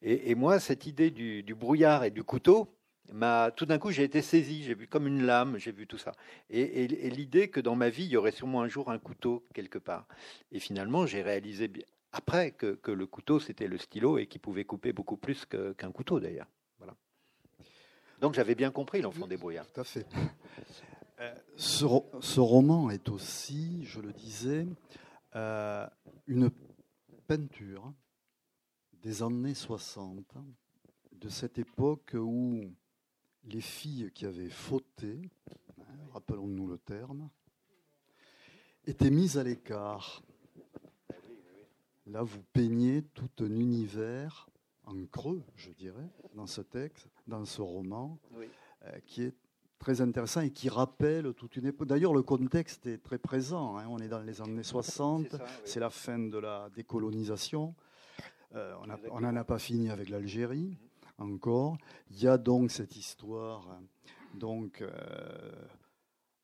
[0.01, 2.67] Et, moi, cette idée du, brouillard et du couteau,
[3.11, 5.97] m'a tout d'un coup, j'ai été saisi, j'ai vu comme une lame, j'ai vu tout
[5.97, 6.13] ça.
[6.49, 9.77] Et, l'idée que dans ma vie, il y aurait sûrement un jour un couteau quelque
[9.77, 10.07] part.
[10.51, 11.71] Et finalement, j'ai réalisé
[12.11, 16.19] après que, le couteau, c'était le stylo et qu'il pouvait couper beaucoup plus qu'un couteau
[16.19, 16.47] d'ailleurs.
[16.79, 16.95] Voilà.
[18.21, 19.67] Donc j'avais bien compris l'enfant des brouillards.
[19.73, 20.05] Tout à fait.
[21.55, 24.67] Ce, roman est aussi, je le disais,
[25.35, 25.87] euh,
[26.27, 26.49] une
[27.27, 27.93] peinture
[29.01, 30.25] des années 60,
[31.11, 32.61] de cette époque où
[33.45, 35.29] les filles qui avaient fauté,
[35.79, 37.29] hein, rappelons-nous le terme,
[38.85, 40.23] étaient mises à l'écart.
[42.05, 44.49] Là, vous peignez tout un univers
[44.85, 48.19] en creux, je dirais, dans ce texte, dans ce roman,
[48.83, 49.35] euh, qui est
[49.83, 51.89] très intéressant et qui rappelle toute une époque.
[51.89, 53.77] D'ailleurs, le contexte est très présent.
[53.77, 53.85] Hein.
[53.89, 57.75] On est dans les années 60, c'est la fin de la décolonisation.
[58.55, 58.73] Euh,
[59.11, 60.77] on n'en a pas fini avec l'Algérie
[61.17, 61.75] encore.
[62.11, 63.77] Il y a donc cette histoire
[64.35, 64.89] donc, euh,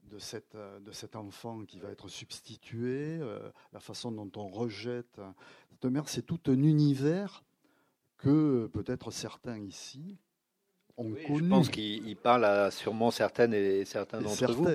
[0.03, 5.21] de, cette, de cet enfant qui va être substitué, euh, la façon dont on rejette
[5.71, 6.09] cette mère.
[6.09, 7.45] C'est tout un univers
[8.17, 10.17] que peut-être certains ici
[10.99, 14.67] je pense qu'il parle à sûrement certaines et certains d'entre vous.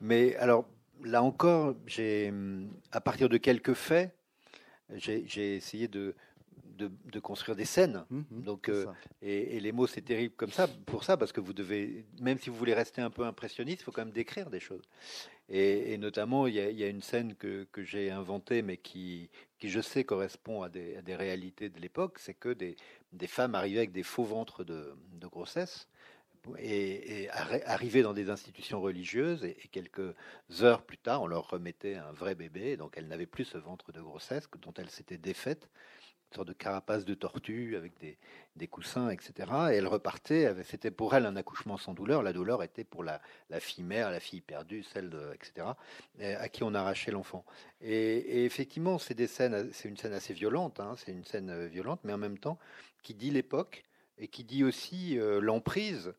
[0.00, 0.64] Mais alors,
[1.04, 2.32] là encore, j'ai,
[2.92, 4.14] à partir de quelques faits,
[4.94, 6.14] j'ai essayé de,
[6.86, 8.04] de, construire des scènes.
[8.10, 8.86] Mmh, mmh, Donc, euh,
[9.22, 12.50] et, les mots, c'est terrible comme ça, pour ça, parce que vous devez, même si
[12.50, 14.84] vous voulez rester un peu impressionniste, il faut quand même décrire des choses.
[15.48, 19.80] Et, notamment, il y, a, une scène que, que j'ai inventée, mais qui, qui, je
[19.80, 22.76] sais, correspond à des, des réalités de l'époque, c'est que des,
[23.12, 25.88] des, femmes arrivaient avec des faux ventres de, de grossesse
[26.58, 30.14] et, et arrivaient dans des institutions religieuses et, quelques
[30.60, 33.92] heures plus tard, on leur remettait un vrai bébé, donc elles n'avaient plus ce ventre
[33.92, 35.68] de grossesse dont elles s'étaient défaites
[36.30, 38.18] une sorte de carapace de tortue avec des,
[38.56, 39.32] des coussins, etc.
[39.70, 42.22] Et elle repartait, c'était pour elle un accouchement sans douleur.
[42.22, 45.68] La douleur était pour la, la fille mère, la fille perdue, celle de, etc.,
[46.20, 47.44] à qui on arrachait l'enfant.
[47.80, 51.66] Et, effectivement, c'est des scènes, c'est une scène assez violente, hein, c'est une scène euh,
[51.66, 52.58] violente, mais en même temps
[53.02, 53.84] qui dit l'époque
[54.18, 56.12] et qui dit aussi euh, l'emprise euh,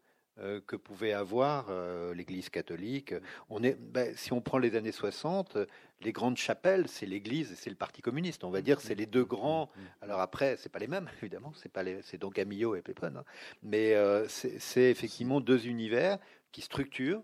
[0.66, 3.14] que pouvait avoir euh, l'Église catholique.
[3.50, 5.58] On est, ben, si on prend les années 60,
[6.02, 8.44] les grandes chapelles, c'est l'Église et c'est le Parti communiste.
[8.44, 9.70] On va dire c'est les deux grands.
[10.02, 11.54] Alors après, c'est pas les mêmes évidemment.
[11.56, 13.24] C'est pas les, c'est donc Amillot et Pépin, hein.
[13.64, 13.96] mais
[14.28, 16.18] c'est effectivement deux univers
[16.52, 17.24] qui structurent,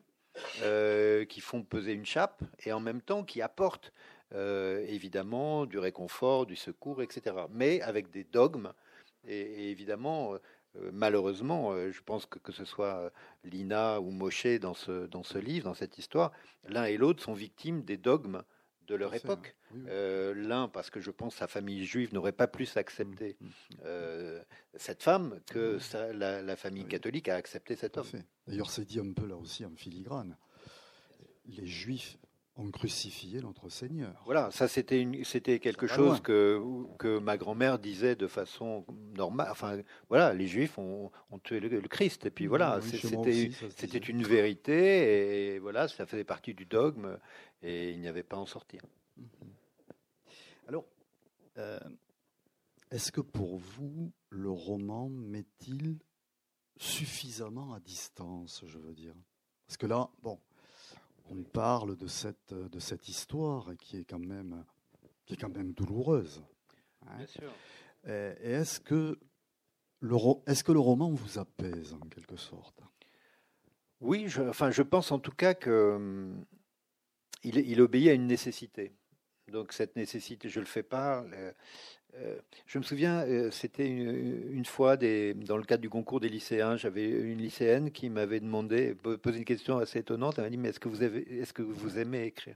[1.30, 3.94] qui font peser une chape et en même temps qui apportent
[4.34, 7.36] évidemment du réconfort, du secours, etc.
[7.50, 8.74] Mais avec des dogmes
[9.28, 10.38] et évidemment euh,
[10.92, 13.10] malheureusement, euh, je pense que que ce soit euh,
[13.44, 16.32] Lina ou Moshe dans ce, dans ce livre, dans cette histoire,
[16.68, 18.44] l'un et l'autre sont victimes des dogmes
[18.88, 19.56] de leur époque.
[19.88, 23.78] L'un parce que je pense que sa famille juive n'aurait pas plus accepté mmh, mmh,
[23.84, 24.42] mmh.
[24.76, 25.80] cette femme que
[26.14, 28.06] la, famille catholique a accepté cet homme.
[28.48, 30.38] D'ailleurs, c'est dit un peu là aussi en filigrane.
[31.46, 32.18] Les juifs
[32.58, 34.22] ont crucifié notre Seigneur.
[34.26, 36.62] Voilà, ça c'était c'était quelque chose que
[36.98, 38.86] que ma grand-mère disait de façon
[39.16, 39.50] normale.
[39.52, 39.80] Enfin,
[40.10, 45.56] voilà, les Juifs ont, ont tué le, Christ et puis voilà, c'était c'était une vérité
[45.56, 47.18] et voilà, ça faisait partie du dogme
[47.62, 48.82] et il n'y avait pas à en sortir.
[49.20, 49.26] Mm-hmm.
[50.70, 50.86] Alors,
[51.58, 51.80] euh,
[52.92, 55.98] est-ce que pour vous le roman met-il
[56.78, 59.14] suffisamment à distance, je veux dire?
[59.68, 60.40] Parce que là, bon
[61.30, 64.64] on parle de cette, de cette histoire qui est quand même,
[65.26, 66.44] qui est quand même douloureuse.
[67.08, 67.18] Hein.
[67.18, 67.52] Bien sûr.
[68.06, 69.20] Et, est-ce que,
[70.02, 70.16] le,
[70.48, 72.82] est-ce que le roman vous apaise en quelque sorte?
[74.02, 76.46] Oui, je, enfin, je pense en tout cas que hum,
[77.44, 78.94] il, il obéit à une nécessité.
[79.52, 81.24] Donc cette nécessité, je le fais pas.
[82.18, 82.36] Euh,
[82.66, 87.10] je me souviens, euh, c'était une, fois dans le cadre du concours des lycéens, j'avais
[87.10, 90.36] une lycéenne qui m'avait demandé, posé une question assez étonnante.
[90.38, 90.80] Elle m'a dit Mais est-ce
[91.54, 92.56] que vous, aimez écrire?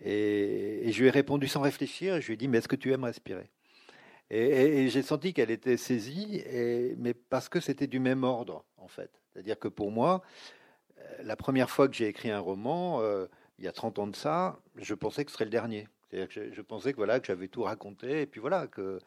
[0.00, 2.20] Et, je lui ai répondu sans réfléchir.
[2.20, 3.50] Je lui ai dit Mais est-ce que tu aimes respirer?
[4.30, 6.42] Et, j'ai senti qu'elle était saisie,
[6.98, 9.10] mais parce que c'était du même ordre, en fait.
[9.32, 10.22] C'est-à-dire que pour moi,
[10.98, 13.02] euh, la première fois que j'ai écrit un roman,
[13.58, 15.88] il y a 30 ans de ça, je pensais que ce serait le dernier
[16.30, 18.98] je, pensais que voilà que j'avais tout raconté et puis voilà que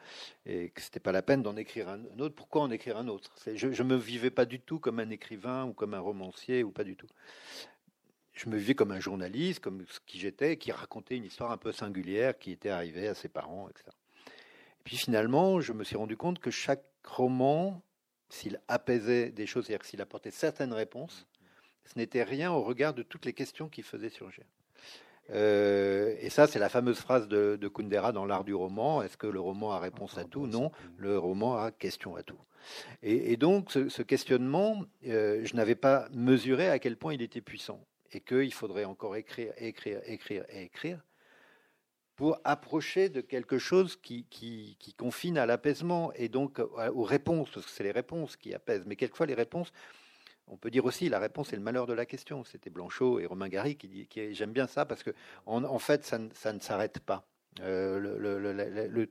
[0.45, 2.35] et que c'était pas la peine d'en écrire un, autre.
[2.35, 3.33] Pourquoi en écrire un autre?
[3.53, 6.71] Je, je me vivais pas du tout comme un écrivain ou comme un romancier ou
[6.71, 7.07] pas du tout.
[8.33, 11.57] Je me vivais comme un journaliste, comme ce qui j'étais, qui racontait une histoire un
[11.57, 13.85] peu singulière qui était arrivée à ses parents, etc.
[14.27, 17.81] Et puis finalement, je me suis rendu compte que chaque roman,
[18.29, 21.25] s'il apaisait des choses, c'est-à-dire s'il apportait certaines réponses,
[21.85, 24.43] ce n'était rien au regard de toutes les questions qui faisaient surgir.
[25.31, 29.01] Euh, et ça, c'est la fameuse phrase de, Kundera dans l'art du roman.
[29.01, 32.39] Est-ce que le roman a réponse à tout Non, le roman a question à tout.
[33.01, 37.79] Et, donc, ce, questionnement, euh, je n'avais pas mesuré à quel point il était puissant
[38.11, 40.99] et qu'il faudrait encore écrire, écrire, écrire et écrire
[42.15, 47.49] pour approcher de quelque chose qui, qui, qui confine à l'apaisement et donc aux réponses,
[47.53, 48.85] parce que c'est les réponses qui apaisent.
[48.87, 49.71] Mais quelquefois, les réponses
[50.47, 52.43] on peut dire aussi la réponse est le malheur de la question.
[52.43, 55.11] C'était Blanchot et Romain Gary qui dit, j'aime bien ça parce que
[55.45, 57.25] en, fait ça, ne s'arrête pas.
[57.61, 59.07] Euh,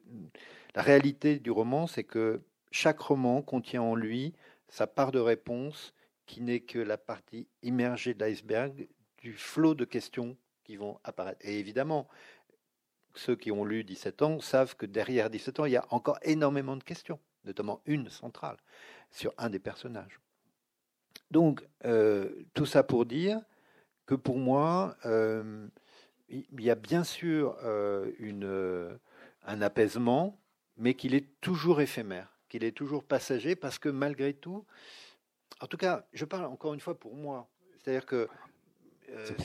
[0.74, 4.34] la réalité du roman, c'est que chaque roman contient en lui
[4.68, 5.95] sa part de réponse
[6.26, 11.41] qui n'est que la partie immergée de l'iceberg du flot de questions qui vont apparaître.
[11.47, 12.09] Et évidemment,
[13.14, 16.18] ceux qui ont lu 17 ans savent que derrière 17 ans, il y a encore
[16.22, 18.57] énormément de questions, notamment une centrale
[19.11, 20.20] sur un des personnages.
[21.31, 23.41] Donc, euh, tout ça pour dire
[24.07, 25.66] que pour moi, euh,
[26.29, 28.99] il y a bien sûr euh, une,
[29.45, 30.41] un apaisement,
[30.77, 34.64] mais qu'il est toujours éphémère, qu'il est toujours passager, parce que malgré tout,
[35.61, 37.49] en tout cas, je parle encore une fois pour moi,
[37.79, 38.29] c'est-à-dire que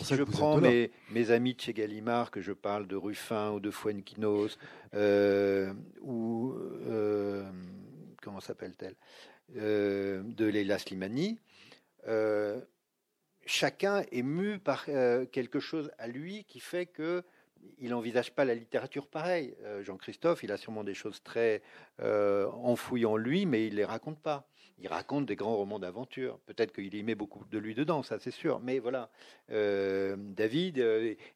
[0.02, 3.60] si je prends mes, mes, amis de chez Gallimard, que je parle de Ruffin ou
[3.60, 4.58] de Fuenquinos,
[6.02, 6.56] ou
[8.22, 8.96] comment s'appelle-t-elle,
[9.54, 11.40] de Leila Slimani,
[12.08, 12.60] euh,
[13.46, 17.24] chacun est mu par euh, quelque chose à lui qui fait que
[17.78, 19.56] il n'envisage pas la littérature pareil.
[19.62, 21.62] Euh, Jean-Christophe, il a sûrement des choses très
[22.00, 24.48] enfouies en lui, mais il les raconte pas.
[24.80, 26.40] Il raconte des grands romans d'aventure.
[26.48, 28.60] Peut-être qu'il y met beaucoup de lui dedans, ça c'est sûr.
[28.62, 29.12] Mais voilà,
[29.50, 30.84] David,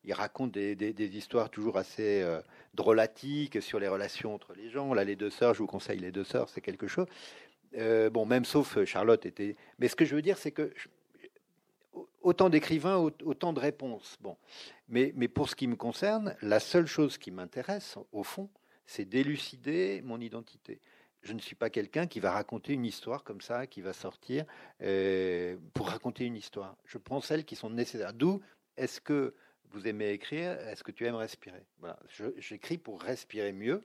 [0.03, 2.25] il raconte des, des, histoires toujours assez
[2.73, 4.95] drôlatiques sur les relations entre les gens.
[4.95, 7.05] Là, les deux sœurs, je vous conseille les deux sœurs, c'est quelque chose.
[7.75, 9.55] Euh, bon, même sauf euh, Charlotte était.
[9.79, 10.73] Mais ce que je veux dire, c'est que
[12.21, 14.17] autant d'écrivains, autant de réponses.
[14.19, 14.37] Bon,
[14.89, 18.49] mais, mais pour ce qui me concerne, la seule chose qui m'intéresse, au fond,
[18.85, 20.79] c'est d'élucider mon identité.
[21.21, 24.45] Je ne suis pas quelqu'un qui va raconter une histoire comme ça, qui va sortir
[24.81, 26.77] euh, pour raconter une histoire.
[26.85, 28.13] Je prends celles qui sont nécessaires.
[28.13, 28.41] D'où
[28.77, 29.33] est-ce que
[29.71, 31.63] vous aimez écrire Est-ce que tu aimes respirer?
[31.79, 31.99] Voilà,
[32.37, 33.81] j'écris pour respirer mieux.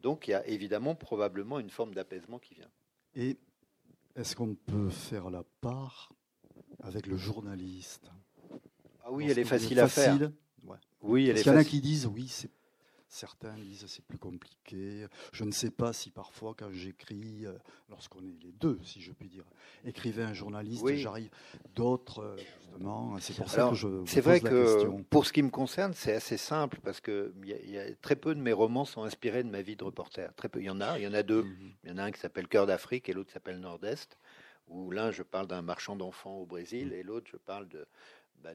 [0.00, 2.70] Donc il y a évidemment probablement une forme d'apaisement qui vient.
[3.18, 3.36] Et
[4.14, 6.12] est-ce qu'on peut faire la part
[6.84, 8.08] avec le journaliste?
[9.04, 10.30] Ah oui, elle est facile à faire.
[11.02, 12.50] Oui, elle est Il y en a qui disent oui, c'est
[13.08, 15.06] Certains disent c'est plus compliqué.
[15.32, 17.54] Je ne sais pas si parfois quand j'écris, euh,
[17.88, 19.44] lorsqu'on est les deux, si je puis dire,
[19.86, 21.30] écrivain, journaliste, j'arrive.
[21.74, 24.04] D'autres, euh, justement, c'est pour ça que je.
[24.06, 27.78] C'est vrai que pour ce qui me concerne, c'est assez simple parce que il y,
[27.78, 30.34] a très peu de mes romans sont inspirés de ma vie de reporter.
[30.34, 30.60] Très peu.
[30.60, 30.98] Il y en a.
[30.98, 31.44] Il y en a deux.
[31.44, 31.72] Mhm.
[31.84, 34.18] Il y en a un qui s'appelle Cœur d'Afrique et l'autre s'appelle Nord-Est.
[34.68, 36.92] Où l'un je parle d'un marchand d'enfants au Brésil mhm.
[36.92, 37.86] et l'autre je parle de
[38.42, 38.50] bah,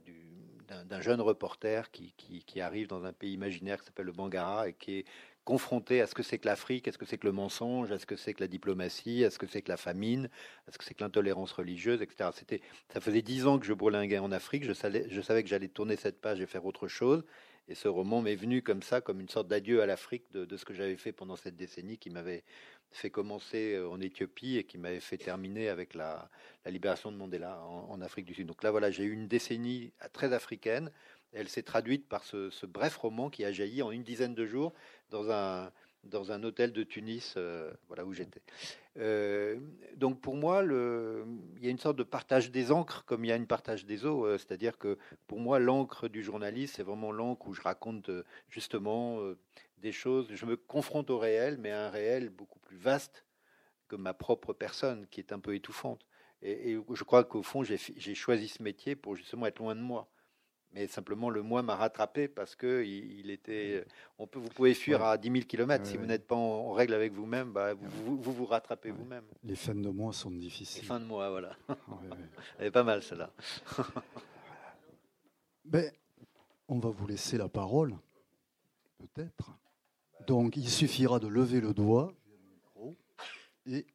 [0.85, 4.99] d'un jeune reporter qui, arrive dans un pays imaginaire qui s'appelle le Bangara et qui
[4.99, 5.05] est
[5.43, 7.99] confronté à ce que c'est que l'Afrique, à ce que c'est que le mensonge, à
[7.99, 10.29] ce que c'est que la diplomatie, à ce que c'est que la famine,
[10.67, 12.29] à ce que c'est que l'intolérance religieuse, etc.
[12.89, 15.67] Ça faisait dix ans que je bourlinguais en Afrique, je savais, je savais que j'allais
[15.67, 17.25] tourner cette page et faire autre chose.
[17.67, 20.65] Et ce roman m'est venu comme ça, comme une sorte d'adieu à l'Afrique de, ce
[20.65, 22.43] que j'avais fait pendant cette décennie qui m'avait
[22.93, 26.29] fait commencer euh, en Éthiopie et qui m'avait fait terminer avec la,
[26.65, 28.47] libération de Mandela en, Afrique du Sud.
[28.47, 30.91] Donc là, voilà, j'ai eu une décennie très africaine.
[31.33, 34.73] Elle s'est traduite par ce, bref roman qui a jailli en une dizaine de jours
[35.09, 35.71] dans un,
[36.03, 38.41] dans un hôtel de Tunis, euh, voilà où j'étais.
[38.97, 39.59] Euh,
[39.95, 43.31] donc pour moi, il y a une sorte de partage des encres, comme il y
[43.31, 44.37] a une partage des eaux.
[44.37, 48.11] C'est-à-dire que pour moi, l'encre du journaliste, c'est vraiment l'encre où je raconte
[48.49, 49.19] justement
[49.77, 53.25] des choses, je me confronte au réel, mais à un réel beaucoup plus vaste
[53.87, 56.05] que ma propre personne, qui est un peu étouffante.
[56.41, 60.09] Et, je crois qu'au fond, j'ai choisi ce métier pour justement être loin de moi.
[60.73, 63.85] Mais simplement, le moi m'a rattrapé parce que il, était.
[64.17, 65.85] On peut, vous pouvez fuir à 10 000 km.
[65.85, 69.23] si vous n'êtes pas en, règle avec vous-même, bah, vous, vous, rattrapez vous-même.
[69.43, 70.81] Les fins de mois sont difficiles.
[70.81, 71.55] Les fins de mois, voilà.
[72.59, 73.29] Elle est pas mal, celle-là.
[75.65, 75.91] ben,
[76.67, 77.95] on va vous laisser la parole,
[78.97, 79.51] peut-être.
[80.25, 82.13] Donc il suffira de lever le doigt
[83.65, 83.85] et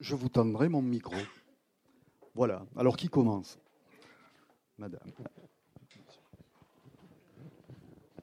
[0.00, 1.16] je vous tendrai mon micro.
[2.34, 2.66] Voilà.
[2.76, 3.58] Alors qui commence?
[4.78, 5.12] Madame.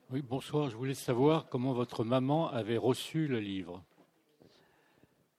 [0.09, 0.69] Oui, bonsoir.
[0.69, 3.83] Je voulais savoir comment votre maman avait reçu le livre.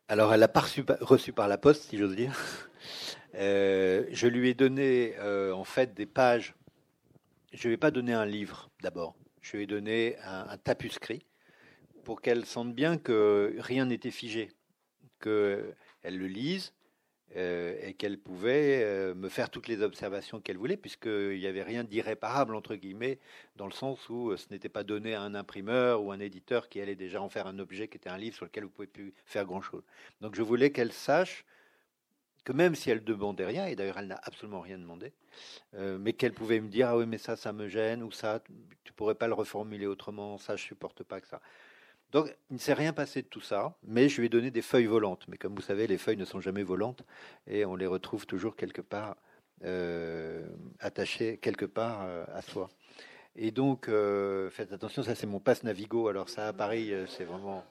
[0.09, 0.61] Alors, elle l'a pas
[1.01, 2.37] reçu, par la poste, si j'ose dire.
[3.35, 6.55] Euh, je lui ai donné, euh, en fait, des pages.
[7.53, 9.17] Je ne ai pas donné un livre, d'abord.
[9.43, 11.25] Je lui ai donné un tapuscrit
[12.05, 14.51] pour qu'elle sente bien que rien n'était figé,
[15.21, 16.73] qu'elle le lise
[17.37, 21.63] euh, et qu'elle pouvait euh, me faire toutes les observations qu'elle voulait, puisqu'il n'y avait
[21.63, 23.19] rien d'irréparable, entre guillemets,
[23.57, 26.71] dans le sens où euh, ce n'était pas donné à un imprimeur ou un éditeur
[26.71, 28.75] qui allait déjà en faire un objet qui était un livre sur lequel vous ne
[28.75, 29.83] pouvez plus faire grand-chose.
[30.23, 31.45] Donc je voulais qu'elle sache
[32.45, 35.13] que même si elle demandait rien, et d'ailleurs elle n'a absolument rien demandé,
[35.75, 38.43] mais qu'elle pouvait me dire ah oui mais ça ça me gêne ou ça
[38.85, 41.43] tu pourrais pas le reformuler autrement, ça je supporte pas que ça.
[42.13, 44.63] Donc, il ne s'est rien passé de tout ça, mais je lui ai donné des
[44.63, 45.27] feuilles volantes.
[45.29, 47.03] Mais comme vous savez, les feuilles ne sont jamais volantes
[47.47, 49.17] et on les retrouve toujours quelque part
[49.65, 50.47] euh,
[50.79, 52.71] attachées quelque part euh, à soi.
[53.35, 56.09] Et donc, euh, faites attention, ça c'est mon passe Navigo.
[56.09, 57.65] Alors ça à Paris, c'est vraiment,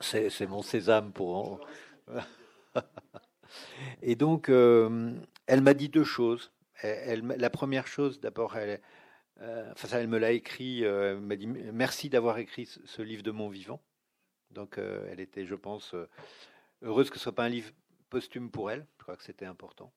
[0.00, 1.60] c'est mon sésame pour.
[4.02, 6.52] et donc, elle m'a dit deux choses.
[6.82, 8.80] la première chose, d'abord, elle,
[9.40, 13.22] enfin, ça, elle me l'a écrit, euh, elle m'a dit merci d'avoir écrit ce, livre
[13.22, 13.82] de mon vivant.
[14.50, 15.94] Donc, euh, elle était, je pense,
[16.82, 17.70] heureuse que ce soit pas un livre
[18.10, 18.86] posthume pour elle.
[18.98, 19.92] Je crois que c'était important.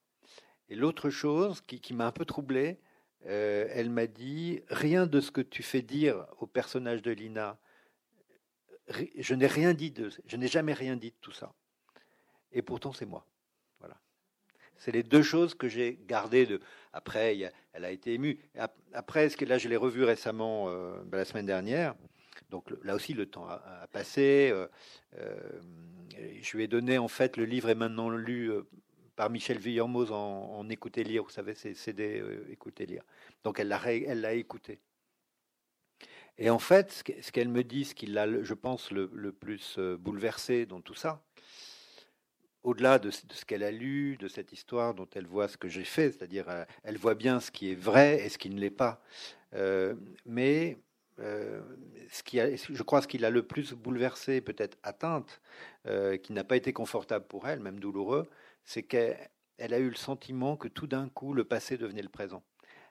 [0.70, 2.80] Et l'autre chose qui, m'a un peu troublé,
[3.26, 7.60] elle m'a dit rien de ce que tu fais dire au personnage de Lina.
[9.18, 11.54] Je n'ai rien dit de, je n'ai jamais rien dit de tout ça.
[12.52, 13.28] Et pourtant, c'est moi.
[14.78, 16.59] C'est les deux choses que j'ai gardées.
[16.93, 17.38] Après,
[17.73, 18.39] elle a été émue.
[18.93, 21.95] Après, là, je l'ai revu récemment, euh, ben, la semaine dernière.
[22.49, 24.49] Donc là aussi, le temps a, passé.
[24.51, 24.67] Euh,
[25.17, 25.36] euh,
[26.41, 28.51] je lui ai donné, en fait, le livre est maintenant lu
[29.15, 31.23] par Michel Villermoz en, en écouter lire.
[31.23, 33.03] Vous savez, c'est CD écouter lire.
[33.43, 34.80] Donc elle l'a, elle l'a écouté.
[36.38, 39.80] Et en fait, ce qu'elle me dit, ce qui l'a, je pense, le, le plus
[39.80, 41.23] bouleversé dans tout ça,
[42.66, 45.84] au-delà de, ce qu'elle a lu, de cette histoire dont elle voit ce que j'ai
[45.84, 48.72] fait, c'est-à-dire euh, elle voit bien ce qui est vrai et ce qui ne l'est
[48.72, 49.01] pas.
[49.53, 49.93] Euh,
[50.26, 50.78] mais
[51.20, 51.61] euh,
[52.09, 55.41] ce qui je crois ce qui l'a le plus bouleversé, peut-être atteinte,
[56.24, 58.28] qui n'a pas été confortable pour elle, même douloureux,
[58.63, 62.43] c'est qu'elle a eu le sentiment que tout d'un coup le passé devenait le présent.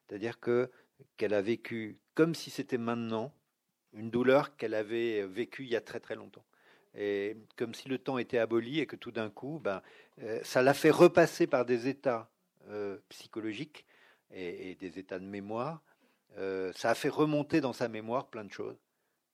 [0.07, 0.71] C'est-à-dire que
[1.17, 3.35] qu'elle a vécu comme si c'était maintenant,
[3.93, 6.45] une douleur qu'elle avait vécue il y a très très longtemps.
[6.97, 9.83] Et comme si le temps était aboli et que tout d'un coup, ben,
[10.23, 12.31] euh, ça l'a fait repasser par des états
[12.69, 13.85] euh, psychologiques
[14.33, 15.83] et, des états de mémoire.
[16.39, 18.79] Euh, ça a fait remonter dans sa mémoire plein de choses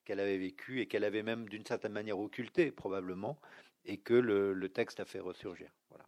[0.05, 3.39] qu'elle avait vécues et qu'elle avait même d'une certaine manière occultées probablement,
[3.85, 5.71] et que le, le texte a fait ressurgir.
[5.89, 6.05] Voilà.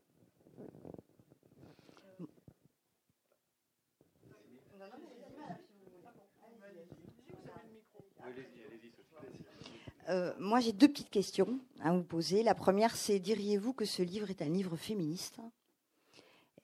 [10.08, 12.42] Euh, moi, j'ai deux petites questions à vous poser.
[12.42, 15.38] La première, c'est diriez-vous que ce livre est un livre féministe?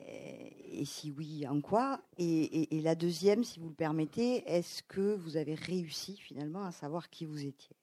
[0.01, 2.01] Et, si oui, en quoi?
[2.19, 7.11] Et, la deuxième, si vous le permettez, est-ce que vous avez réussi finalement à savoir
[7.11, 7.77] qui vous étiez?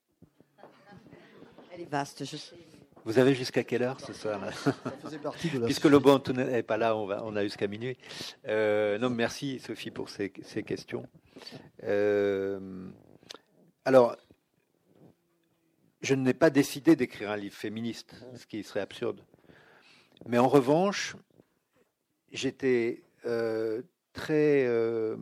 [1.74, 2.56] Elle est vaste, je sais.
[3.04, 4.42] Vous avez jusqu'à quelle heure ce soir?
[5.66, 7.98] Puisque le bon n'est pas là, on, va, on a jusqu'à minuit.
[8.48, 11.06] Euh, non, merci Sophie pour ces, questions.
[11.84, 12.90] Euh,
[13.84, 14.16] alors,
[16.06, 19.22] je n'ai pas décidé d'écrire un livre féministe, ce qui serait absurde.
[20.28, 21.16] Mais en revanche,
[22.32, 23.82] j'étais euh,
[24.14, 25.18] très euh,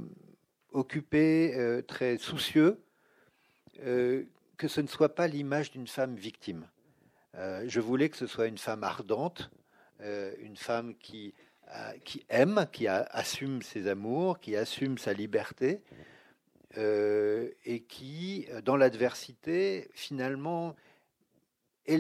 [0.74, 2.80] occupé, euh, très soucieux
[3.76, 6.68] que ce ne soit pas l'image d'une femme victime.
[7.34, 9.50] je voulais que ce soit une femme ardente,
[10.00, 11.34] une femme qui,
[12.06, 15.82] qui aime, qui assume ses amours, qui assume sa liberté,
[16.78, 20.76] euh, et qui, dans l'adversité, finalement,
[21.86, 21.98] est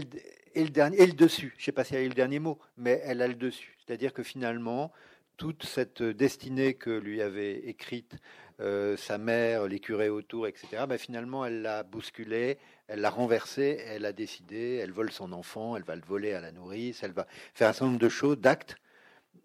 [0.55, 1.53] le, dernier, le dessus.
[1.57, 3.77] Je ne sais pas si elle a le dernier mot, mais elle a le dessus.
[3.85, 4.91] C'est-à-dire que finalement,
[5.37, 8.15] toute cette destinée que lui avait écrite
[8.59, 12.57] euh, sa mère, les curés autour, etc., ben finalement, elle l'a bousculée,
[12.87, 16.41] elle l'a renversée, elle a décidé, elle vole son enfant, elle va le voler à
[16.41, 18.75] la nourrice, elle va faire un certain nombre de choses, d'actes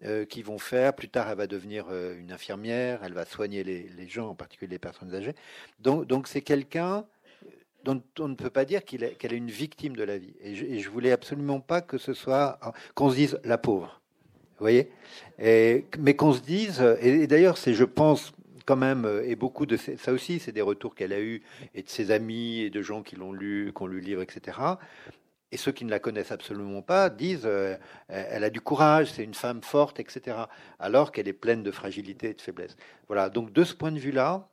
[0.05, 0.93] euh, qui vont faire.
[0.93, 4.71] Plus tard, elle va devenir euh, une infirmière, elle va soigner les, gens, en particulier
[4.71, 5.35] les personnes âgées.
[5.81, 7.05] Donc, donc c'est quelqu'un
[7.83, 10.33] dont on ne peut pas dire qu'elle est, une victime de la vie.
[10.41, 12.59] Et je, et voulais absolument pas que ce soit
[12.95, 14.01] qu'on se dise la pauvre.
[14.57, 14.89] Vous voyez?
[15.37, 18.31] Mais qu'on se dise, et, d'ailleurs, c'est, je pense,
[18.65, 21.41] quand même, et beaucoup de ça aussi, c'est des retours qu'elle a eus
[21.75, 24.21] et de ses amis et de gens qui l'ont lu, qui ont lu le livre,
[24.21, 24.57] etc.
[25.51, 27.75] Et ceux qui ne la connaissent absolument pas disent euh,
[28.07, 30.37] elle a du courage, c'est une femme forte, etc.
[30.79, 32.75] Alors qu'elle est pleine de fragilité et de faiblesse.
[33.07, 33.29] Voilà.
[33.29, 34.47] Donc de ce point de vue-là,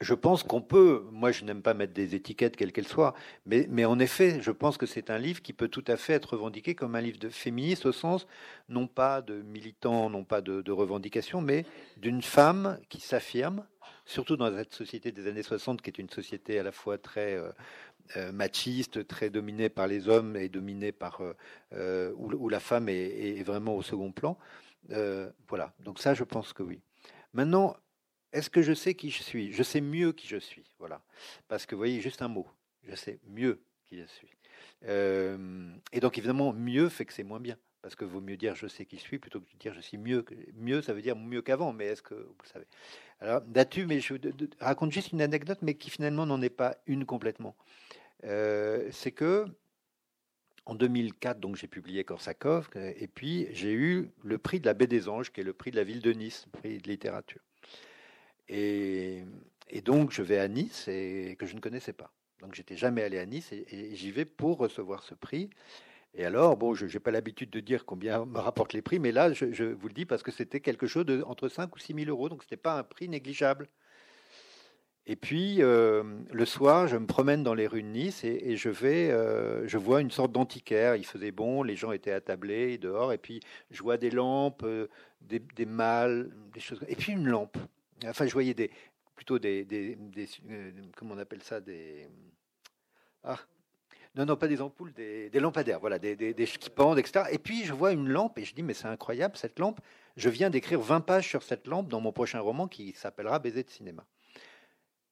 [0.00, 1.04] je pense qu'on peut.
[1.10, 3.14] Moi, je n'aime pas mettre des étiquettes quelles qu'elles soient,
[3.46, 6.14] mais, mais en effet, je pense que c'est un livre qui peut tout à fait
[6.14, 8.26] être revendiqué comme un livre de féministe au sens
[8.68, 11.64] non pas de militant, non pas de, revendication, mais
[11.96, 13.64] d'une femme qui s'affirme,
[14.04, 17.34] surtout dans cette société des années 60, qui est une société à la fois très
[17.34, 17.50] euh,
[18.32, 21.34] machiste, très dominé par les hommes et dominé par euh,
[21.72, 24.38] euh, où, la femme est, vraiment au second plan.
[25.48, 25.74] voilà.
[25.80, 26.80] Donc ça, je pense que oui.
[27.32, 27.76] Maintenant,
[28.32, 29.52] est-ce que je sais qui je suis?
[29.52, 30.64] Je sais mieux qui je suis.
[30.78, 31.02] Voilà.
[31.48, 32.46] Parce que vous voyez, juste un mot.
[32.88, 34.30] Je sais mieux qui je suis.
[34.82, 38.66] et donc évidemment, mieux fait que c'est moins bien parce que vaut mieux dire je
[38.66, 40.24] sais qui je suis plutôt que de dire je suis mieux.
[40.56, 42.66] Mieux, ça veut dire mieux qu'avant, mais est-ce que vous savez?
[43.20, 44.14] Alors, là-dessus, mais je
[44.58, 47.54] raconte juste une anecdote, mais qui finalement n'en est pas une complètement.
[48.24, 49.46] Euh, c'est que
[50.66, 54.88] en 2004, donc j'ai publié Korsakov, et puis j'ai eu le prix de la Baie
[54.88, 57.40] des Anges, qui est le prix de la ville de Nice, le prix de littérature.
[58.48, 59.22] Et,
[59.84, 62.12] donc je vais à Nice et que je ne connaissais pas.
[62.40, 65.50] Donc j'étais jamais allé à Nice et, j'y vais pour recevoir ce prix.
[66.14, 69.12] Et alors, bon, je n'ai pas l'habitude de dire combien me rapportent les prix, mais
[69.12, 71.78] là, je, je vous le dis parce que c'était quelque chose de entre 5 ou
[71.78, 73.68] 6 000 euros, donc ce n'était pas un prix négligeable.
[75.08, 76.02] Et puis, euh,
[76.32, 79.78] le soir, je me promène dans les rues de Nice et, je vais, euh, je
[79.78, 80.96] vois une sorte d'antiquaire.
[80.96, 83.40] Il faisait bon, les gens étaient attablés dehors, et puis
[83.70, 84.88] je vois des lampes, euh,
[85.20, 86.80] des, des mâles, des choses.
[86.88, 87.56] Et puis une lampe.
[88.04, 88.70] Enfin, je voyais des,
[89.14, 89.96] plutôt des, des,
[90.96, 92.08] comment on appelle ça, des,
[93.22, 93.38] ah,
[94.16, 97.26] non, non, pas des ampoules, des, lampadaires, voilà, des, des, qui pendent, etc.
[97.30, 99.80] Et puis je vois une lampe et je dis, mais c'est incroyable cette lampe.
[100.16, 103.62] Je viens d'écrire 20 pages sur cette lampe dans mon prochain roman qui s'appellera Baiser
[103.62, 104.04] de cinéma.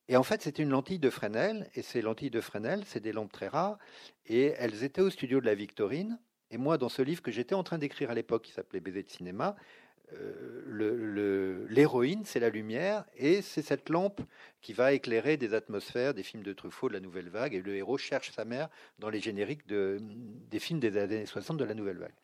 [0.09, 3.13] Et en fait, c'était une lentille de Fresnel, et ces lentilles de Fresnel, c'est des
[3.13, 3.79] lampes très rares,
[4.27, 6.19] et elles étaient au studio de la Victorine.
[6.51, 9.03] Et moi, dans ce livre que j'étais en train d'écrire à l'époque, qui s'appelait Baiser
[9.03, 9.57] de cinéma,
[10.13, 14.21] euh, l'héroïne, c'est la lumière, et c'est cette lampe
[14.61, 17.75] qui va éclairer des atmosphères, des films de Truffaut, de la Nouvelle Vague, et le
[17.75, 21.75] héros cherche sa mère dans les génériques de, des films des années 60 de la
[21.75, 22.15] Nouvelle Vague.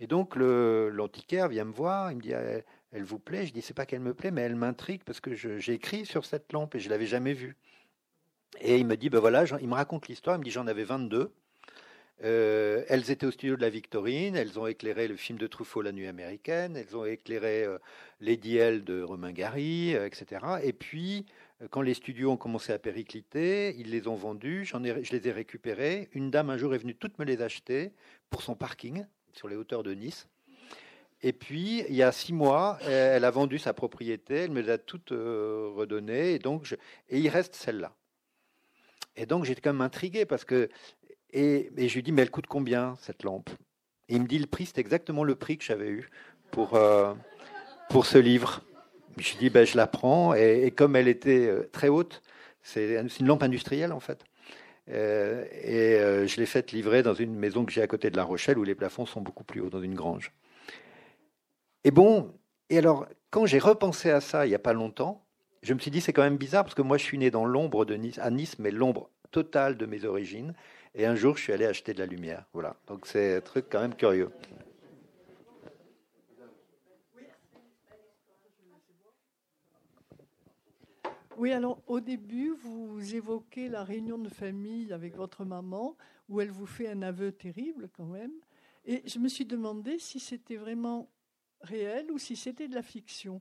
[0.00, 2.32] Et donc l'antiquaire vient me voir, il me dit
[2.92, 3.46] elle vous plaît?
[3.46, 6.24] Je dis, c'est pas qu'elle me plaît, mais elle m'intrigue parce que j'ai écrit sur
[6.24, 7.56] cette lampe et je l'avais jamais vue.
[8.60, 10.84] Et il me dit, ben voilà, il me raconte l'histoire, il me dit, j'en avais
[10.84, 11.32] 22.
[12.22, 15.80] Euh, elles étaient au studio de la Victorine, elles ont éclairé le film de Truffaut
[15.80, 17.78] La Nuit américaine, elles ont éclairé euh,
[18.20, 20.44] Lady de Romain Gary, euh, etc.
[20.62, 21.24] Et puis,
[21.70, 25.32] quand les studios ont commencé à péricliter, ils les ont vendus, ai, je les ai
[25.32, 26.10] récupérés.
[26.12, 27.92] Une dame un jour est venue toutes me les acheter
[28.28, 30.28] pour son parking sur les hauteurs de Nice.
[31.22, 34.70] Et puis, il y a six mois, elle a vendu sa propriété, elle me les
[34.70, 36.74] a toutes redonnées, et donc,
[37.10, 37.92] et il reste celle-là.
[39.16, 40.70] Et donc, j'étais quand même intrigué parce que
[41.32, 43.50] et, je lui dis, mais elle coûte combien cette lampe?
[44.08, 46.08] Et il me dit, le prix, c'est exactement le prix que j'avais eu
[46.50, 47.14] pour, euh,
[47.88, 48.62] pour ce livre.
[49.16, 50.34] Je lui dis, ben, je la prends.
[50.34, 52.22] Et, comme elle était euh, très haute,
[52.62, 54.24] c'est une lampe industrielle en fait.
[54.88, 58.24] Euh, et je l'ai faite livrer dans une maison que j'ai à côté de La
[58.24, 60.32] Rochelle où les plafonds sont beaucoup plus hauts, dans une grange.
[61.84, 62.32] Et bon,
[62.68, 65.24] et alors, quand j'ai repensé à ça il n'y a pas longtemps,
[65.62, 67.44] je me suis dit, c'est quand même bizarre parce que moi je suis né dans
[67.44, 70.54] l'ombre de Nice, à Nice, mais l'ombre totale de mes origines.
[70.94, 72.46] Et un jour, je suis allé acheter de la lumière.
[72.52, 72.76] Voilà.
[72.86, 74.30] Donc c'est un truc quand même curieux.
[81.36, 85.96] Oui, alors au début, vous évoquez la réunion de famille avec votre maman,
[86.28, 88.32] où elle vous fait un aveu terrible quand même.
[88.84, 91.08] Et je me suis demandé si c'était vraiment
[91.62, 93.40] réel ou si c'était de la fiction.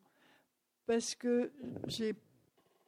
[0.85, 1.51] Parce que
[1.87, 2.15] j'ai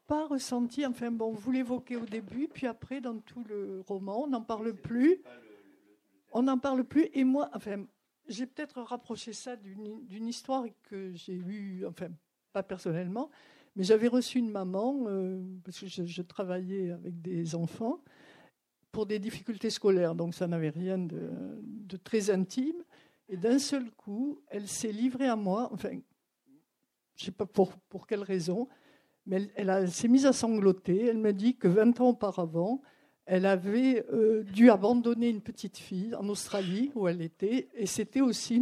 [0.08, 4.28] pas ressenti, enfin bon, vous l'évoquez au début, puis après dans tout le roman, on
[4.28, 5.22] n'en parle plus.
[6.34, 7.10] On n'en parle plus.
[7.14, 7.86] Et moi, enfin,
[8.28, 12.08] j'ai peut-être rapproché ça d'une histoire que j'ai eue, enfin,
[12.54, 13.30] pas personnellement,
[13.76, 18.02] mais j'avais reçu une maman, euh, parce que je, travaillais avec des enfants,
[18.92, 21.30] pour des difficultés scolaires, donc ça n'avait rien de,
[21.62, 22.84] de, très intime.
[23.32, 25.92] Et d'un seul coup, elle s'est livrée à moi, enfin,
[27.16, 28.68] je ne sais pas pour, pour quelle raison,
[29.26, 31.06] mais elle, s'est mise à sangloter.
[31.06, 32.82] Elle me dit que 20 ans auparavant,
[33.26, 38.20] elle avait euh, dû abandonner une petite fille en Australie où elle était, et c'était
[38.20, 38.60] aussi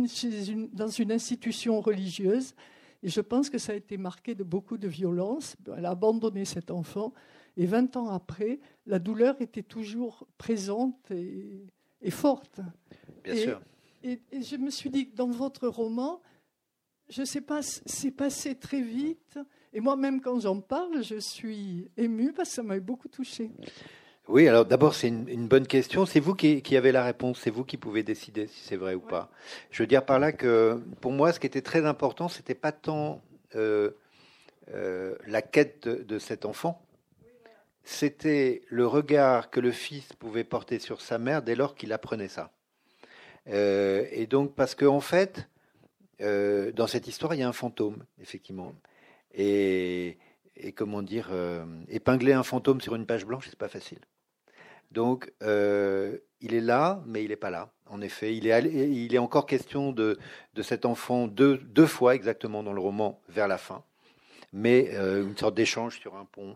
[0.72, 2.54] dans une institution religieuse.
[3.02, 5.56] Et je pense que ça a été marqué de beaucoup de violence.
[5.76, 7.12] Elle a abandonné cet enfant,
[7.58, 11.66] et 20 ans après, la douleur était toujours présente et,
[12.12, 12.62] forte.
[13.24, 13.62] Bien sûr.
[14.04, 16.22] Et, et, je me suis dit que dans votre roman,
[17.10, 19.40] je ne sais pas, c'est passé très vite.
[19.74, 23.52] Et moi-même, quand j'en parle, je suis émue parce que ça m'a beaucoup touchée.
[24.30, 26.06] Oui, alors d'abord, c'est une, bonne question.
[26.06, 29.00] C'est vous qui, avez la réponse, c'est vous qui pouvez décider si c'est vrai ou
[29.00, 29.32] pas.
[29.72, 32.72] Je veux dire par là que pour moi, ce qui était très important, c'était pas
[32.72, 33.24] tant
[33.56, 33.90] euh,
[34.72, 36.80] euh, la quête de, cet enfant,
[37.84, 42.28] c'était le regard que le fils pouvait porter sur sa mère dès lors qu'il apprenait
[42.28, 42.52] ça.
[43.50, 45.50] Euh, et donc, parce qu'en en fait,
[46.20, 48.74] dans cette histoire, il y a un fantôme, effectivement.
[49.34, 50.18] Et,
[50.76, 54.00] comment dire, euh, épingler un fantôme sur une page blanche, c'est pas facile.
[54.92, 57.72] Donc, euh, il est là, mais il n'est pas là.
[57.86, 60.18] En effet, il est, encore question de,
[60.62, 63.84] cet enfant deux, fois exactement dans le roman vers la fin,
[64.52, 66.56] mais euh, une sorte d'échange sur un pont.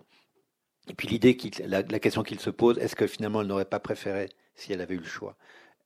[0.90, 4.30] Et puis l'idée, la, question qu'il se pose, est-ce que finalement elle n'aurait pas préféré,
[4.56, 5.38] si elle avait eu le choix,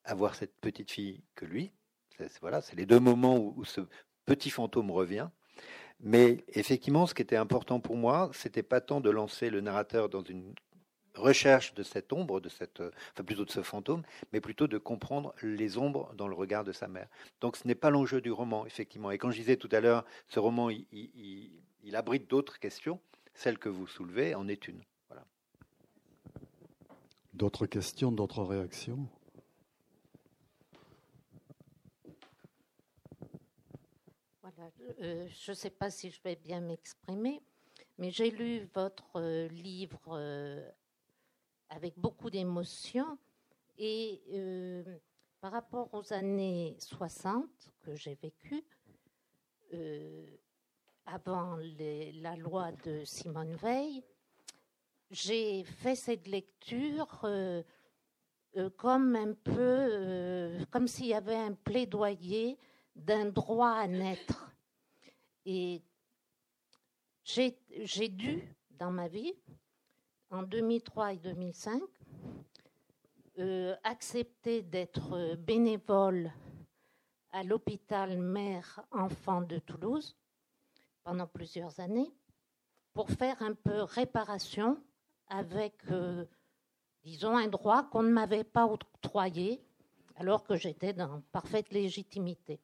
[0.08, 1.72] avoir cette petite fille que lui
[2.18, 3.82] c'est, Voilà, c'est les deux moments où, ce
[4.26, 5.30] petit fantôme revient.
[6.00, 10.10] Mais effectivement, ce qui était important pour moi, c'était pas tant de lancer le narrateur
[10.10, 10.54] dans une
[11.16, 15.34] recherche de cette ombre, de cette, enfin plutôt de ce fantôme, mais plutôt de comprendre
[15.42, 17.08] les ombres dans le regard de sa mère.
[17.42, 19.10] Donc ce n'est pas l'enjeu du roman, effectivement.
[19.10, 23.00] Et quand je disais tout à l'heure, ce roman, il, abrite d'autres questions.
[23.34, 24.82] Celle que vous soulevez en est une.
[27.34, 29.08] D'autres questions, d'autres réactions?
[35.02, 37.42] Euh, je ne sais pas si je vais bien m'exprimer,
[37.98, 40.70] mais j'ai lu votre euh, livre euh,
[41.70, 43.18] avec beaucoup d'émotion
[43.78, 44.22] et
[45.40, 47.46] par rapport aux années 60
[47.82, 48.64] que j'ai vécues,
[51.06, 51.58] avant
[52.22, 54.04] la loi de Simone Veil,
[55.12, 57.24] j'ai fait cette lecture
[58.78, 62.58] comme un peu, comme s'il y avait un plaidoyer
[62.96, 64.47] d'un droit à naître.
[65.50, 65.82] Et
[67.24, 69.34] j'ai dû, dans ma vie,
[70.30, 71.82] en 2003 et 2005,
[73.40, 76.34] euh, accepter d'être bénévole
[77.32, 80.18] à l'hôpital mère-enfant de Toulouse
[81.06, 82.12] pendant plusieurs années
[82.94, 84.78] pour faire un peu réparation
[85.30, 86.26] avec, euh,
[87.06, 89.64] disons, un droit qu'on ne m'avait pas octroyé
[90.18, 92.60] alors que j'étais dans parfaite légitimité.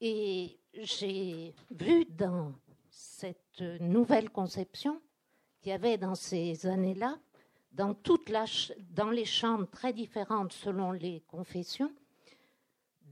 [0.00, 2.52] Et j'ai vu dans
[2.88, 5.00] cette nouvelle conception
[5.60, 7.18] qu'il y avait dans ces années-là
[7.72, 11.92] dans, toute les chambres très différentes selon les confessions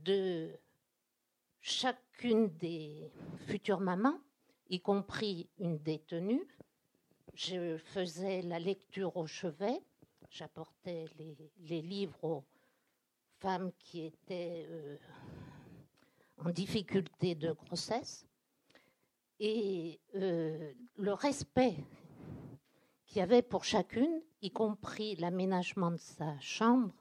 [0.03, 0.49] de
[1.61, 3.11] chacune des
[3.47, 4.19] futures mamans,
[4.69, 6.45] y compris une détenue.
[7.33, 9.81] Je faisais la lecture au chevet,
[10.29, 11.05] j'apportais
[11.59, 12.43] les, livres aux
[13.39, 14.97] femmes qui étaient euh,
[16.43, 18.25] en difficulté de grossesse.
[19.39, 21.75] Et euh, le respect
[23.05, 26.93] qu'il y avait pour chacune, y compris l'aménagement de sa chambre,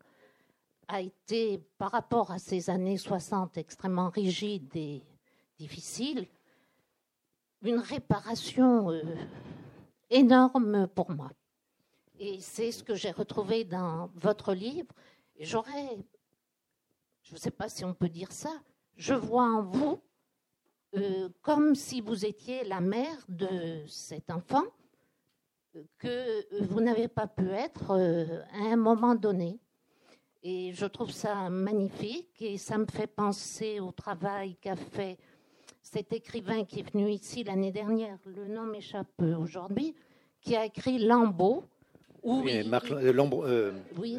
[0.88, 5.02] a été, par rapport à ces années 60 extrêmement rigides et
[5.58, 6.26] difficiles,
[7.62, 9.02] une réparation euh,
[10.10, 11.30] énorme pour moi.
[12.18, 14.94] Et c'est ce que j'ai retrouvé dans votre livre.
[15.40, 15.98] J'aurais,
[17.22, 18.62] je ne sais pas si on peut dire ça,
[18.96, 20.00] je vois en vous
[20.96, 24.64] euh, comme si vous étiez la mère de cet enfant
[25.98, 29.58] que vous n'avez pas pu être euh, à un moment donné.
[30.42, 35.18] Et je trouve ça magnifique et ça me fait penser au travail qu'a fait
[35.82, 39.94] cet écrivain qui est venu ici l'année dernière, le nom m'échappe aujourd'hui,
[40.40, 41.64] qui a écrit Lambeau.
[42.22, 44.18] Oui, Marc, euh, oui,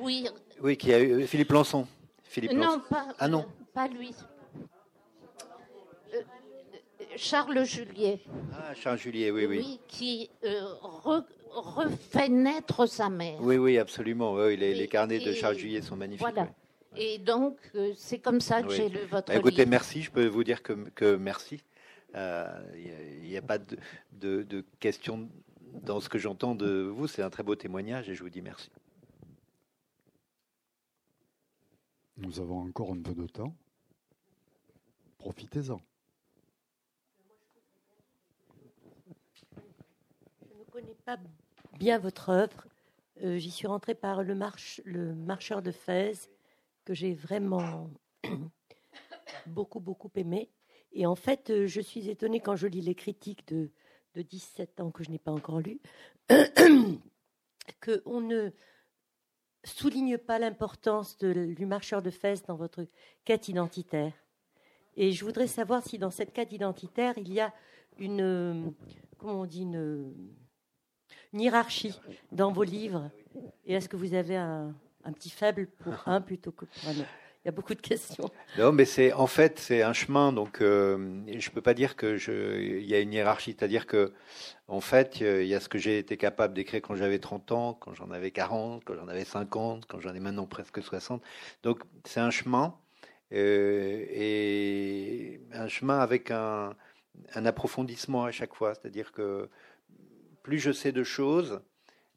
[0.00, 0.28] oui,
[0.62, 1.86] oui, qui a eu Philippe Lançon.
[2.22, 3.46] Philippe non, Pas, ah non,
[3.76, 4.10] pas lui.
[7.16, 8.20] Charles Juliet.
[8.54, 9.58] Ah, Charles Juliet, oui, oui.
[9.58, 10.64] Oui, qui euh,
[11.50, 13.38] refait naître sa mère.
[13.40, 14.32] Oui, oui, absolument.
[14.32, 16.26] Oui, les, carnets de Charles Juliet sont magnifiques.
[16.26, 16.48] Voilà.
[16.96, 19.70] Et donc, euh, c'est comme ça que j'ai lu votre bah, Écoutez, livre.
[19.70, 20.00] merci.
[20.00, 21.60] Je peux vous dire que, que merci.
[22.14, 23.76] Il euh, n'y a, pas de,
[24.12, 25.28] de, de question
[25.82, 27.08] dans ce que j'entends de vous.
[27.08, 28.70] C'est un très beau témoignage et je vous dis merci.
[32.16, 33.54] Nous avons encore un peu de temps.
[35.26, 35.80] Profitez-en.
[40.70, 41.18] connais pas
[41.80, 42.68] bien votre œuvre.
[43.24, 44.36] Euh, j'y suis rentrée par le
[45.16, 46.30] marcheur de Fès,
[46.84, 47.90] que j'ai vraiment
[49.46, 50.48] beaucoup, beaucoup aimé.
[50.92, 53.72] Et en fait, euh, je suis étonnée quand je lis les critiques de,
[54.14, 55.80] de 17 ans que je n'ai pas encore lues,
[57.82, 58.50] qu'on ne
[59.64, 62.86] souligne pas l'importance du marcheur de Fès dans votre
[63.24, 64.12] quête identitaire.
[64.96, 67.52] Et je voudrais savoir si dans cette quête identitaire, il y a
[67.98, 68.72] une,
[69.18, 70.14] comment on dit, une,
[71.32, 71.98] hiérarchie
[72.32, 73.10] dans vos livres
[73.66, 74.74] Et est-ce que vous avez un,
[75.14, 77.10] petit faible pour un plutôt que pour un autre?
[77.44, 78.28] Il y a beaucoup de questions.
[78.58, 82.18] Non, mais c'est en fait c'est un chemin, donc euh, je peux pas dire que
[82.58, 84.12] il y a une hiérarchie, c'est-à-dire que
[84.66, 87.74] en fait il y a ce que j'ai été capable d'écrire quand j'avais 30 ans,
[87.74, 91.22] quand j'en avais 40, quand j'en avais 50, quand j'en ai maintenant presque 60.
[91.62, 92.76] Donc c'est un chemin
[93.30, 95.16] et
[95.52, 96.74] un chemin avec un,
[97.34, 99.48] approfondissement à chaque fois, c'est-à-dire que
[100.42, 101.60] plus je sais de choses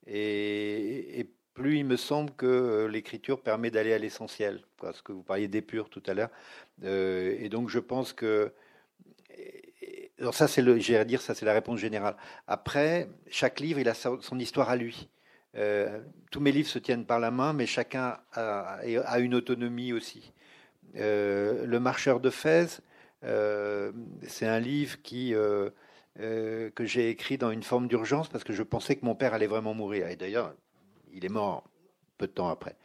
[0.06, 4.62] et, plus il me semble que l'écriture permet d'aller à l'essentiel.
[4.78, 6.30] Parce que vous parliez d'épure tout à l'heure.
[6.86, 8.54] Euh, et donc je pense que
[10.20, 12.16] alors ça c'est le, dire ça c'est la réponse générale.
[12.48, 15.10] Après, chaque livre il a son histoire à lui.
[15.56, 16.00] Euh,
[16.32, 20.32] tous mes livres se tiennent par la main, mais chacun a une autonomie aussi.
[20.96, 22.82] Euh, le Marcheur de Fès,
[23.22, 25.34] c'est un livre qui
[26.20, 29.34] euh, que j'ai écrit dans une forme d'urgence parce que je pensais que mon père
[29.34, 30.08] allait vraiment mourir.
[30.10, 30.54] Et d'ailleurs,
[31.14, 31.64] il est mort
[32.18, 32.76] peu de temps après.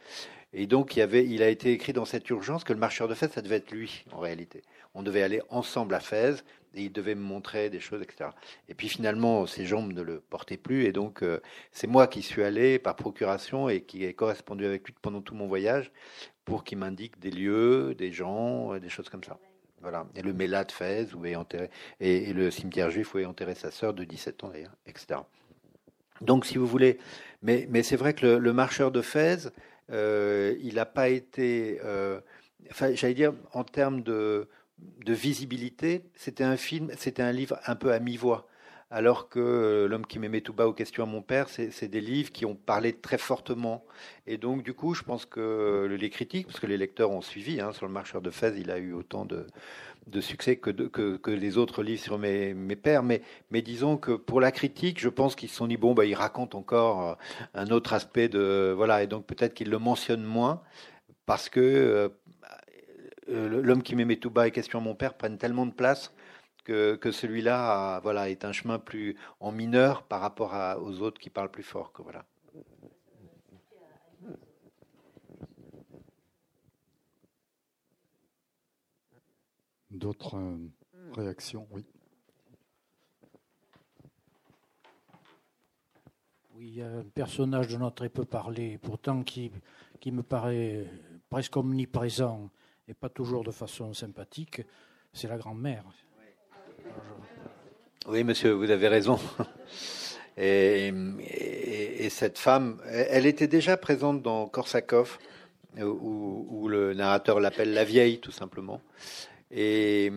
[0.53, 3.41] Et donc, il, a été écrit dans cette urgence que le marcheur de Fès, ça
[3.41, 4.61] devait être lui, en réalité.
[4.93, 6.45] On devait aller ensemble à Fès
[6.75, 8.29] et il devait me montrer des choses, etc.
[8.69, 10.85] Et puis finalement, ses jambes ne le portaient plus.
[10.85, 11.41] Et donc, euh,
[11.73, 15.35] c'est moi qui suis allé par procuration et qui ai correspondu avec lui pendant tout
[15.35, 15.91] mon voyage
[16.45, 19.37] pour qu'il m'indique des lieux, des gens, euh, des choses comme ça.
[19.81, 20.07] Voilà.
[20.15, 21.69] Et le Mélat de Fès, où est enterré,
[21.99, 25.19] et, le cimetière juif où est enterré sa sœur de 17 ans d'ailleurs, etc.
[26.21, 26.97] Donc, si vous voulez,
[27.41, 29.51] mais, mais c'est vrai que le, marcheur de Fès,
[29.91, 32.21] euh, il n'a pas été, euh,
[32.71, 34.47] enfin, j'allais dire, en termes de,
[34.79, 38.47] de visibilité, c'était un film, c'était un livre un peu à mi-voix
[38.91, 42.01] alors que euh, L'homme qui m'aimait tout bas aux questions à mon père, c'est des
[42.01, 43.83] livres qui ont parlé très fortement.
[44.27, 47.59] Et donc, du coup, je pense que les critiques, parce que les lecteurs ont suivi,
[47.59, 49.47] hein, sur le marcheur de Fès, il a eu autant de,
[50.21, 53.03] succès que, les autres livres sur mes, pères.
[53.03, 53.21] Mais,
[53.61, 56.53] disons que pour la critique, je pense qu'ils se sont dit, bon, bah, il raconte
[56.53, 57.15] encore euh,
[57.55, 58.73] un autre aspect de.
[58.75, 60.61] Voilà, et donc peut-être qu'ils le mentionnent moins,
[61.25, 61.59] parce que.
[61.59, 62.09] Euh,
[63.27, 66.13] L'homme qui m'aimait tout bas et questions à mon père prennent tellement de place
[66.65, 71.51] que, celui-là voilà, est un chemin plus en mineur par rapport aux autres qui parlent
[71.51, 71.93] plus fort.
[71.93, 72.25] Que, voilà.
[79.91, 80.57] D'autres euh,
[81.15, 81.67] réactions?
[81.71, 81.85] Oui.
[86.59, 89.51] il y a un personnage dont on a très peu parlé, pourtant qui,
[89.99, 90.89] qui me paraît
[91.29, 92.49] presque omniprésent
[92.87, 94.61] et pas toujours de façon sympathique,
[95.13, 95.85] c'est la grand-mère.
[98.07, 99.19] Oui, monsieur, vous avez raison.
[100.37, 100.91] Et,
[102.09, 105.17] cette femme, elle était déjà présente dans Korsakov,
[105.81, 108.81] où, le narrateur l'appelle la vieille, tout simplement.
[109.51, 110.11] Et,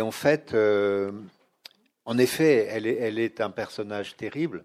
[0.00, 1.12] en fait, euh,
[2.04, 4.64] en effet, elle est, un personnage terrible.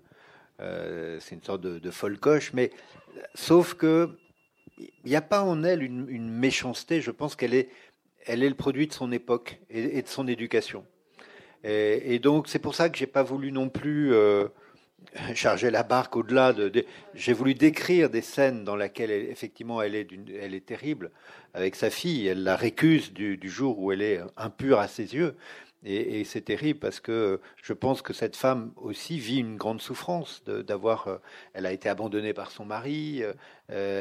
[0.61, 2.71] Euh, c'est une sorte de, folcoche, mais
[3.33, 4.17] sauf que
[4.77, 7.01] il n'y a pas en elle une, méchanceté.
[7.01, 7.69] Je pense qu'elle est,
[8.25, 10.85] elle est le produit de son époque et, de son éducation.
[11.63, 14.47] Et, donc c'est pour ça que j'ai pas voulu non plus euh,
[15.35, 16.71] charger la barque au-delà de.
[17.13, 20.07] j'ai voulu décrire des scènes dans lesquelles effectivement elle est,
[20.41, 21.11] elle est terrible
[21.53, 22.27] avec sa fille.
[22.27, 25.35] Elle la récuse du, jour où elle est impure à ses yeux.
[25.85, 30.43] Et, c'est terrible parce que je pense que cette femme aussi vit une grande souffrance
[30.43, 31.07] d'avoir.
[31.07, 31.17] Euh,
[31.53, 33.23] elle a été abandonnée par son mari.
[33.23, 33.33] Euh,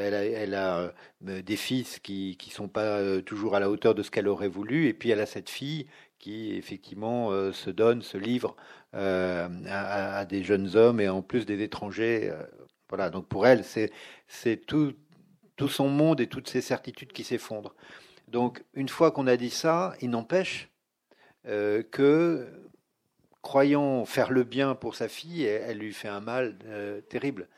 [0.08, 4.02] elle a, elle a des fils qui qui sont pas toujours à la hauteur de
[4.02, 4.88] ce qu'elle aurait voulu.
[4.88, 5.86] Et puis elle a cette fille
[6.18, 8.56] qui effectivement se donne, se livre
[8.92, 12.32] à, des jeunes hommes et en plus des étrangers.
[12.88, 13.10] voilà.
[13.10, 14.94] Donc pour elle, c'est tout
[15.58, 17.74] tout son monde et toutes ses certitudes qui s'effondrent.
[18.28, 20.70] Donc une fois qu'on a dit ça, il n'empêche
[21.46, 22.46] euh, que,
[23.42, 27.48] croyant faire le bien pour sa fille, elle, lui fait un mal euh, terrible.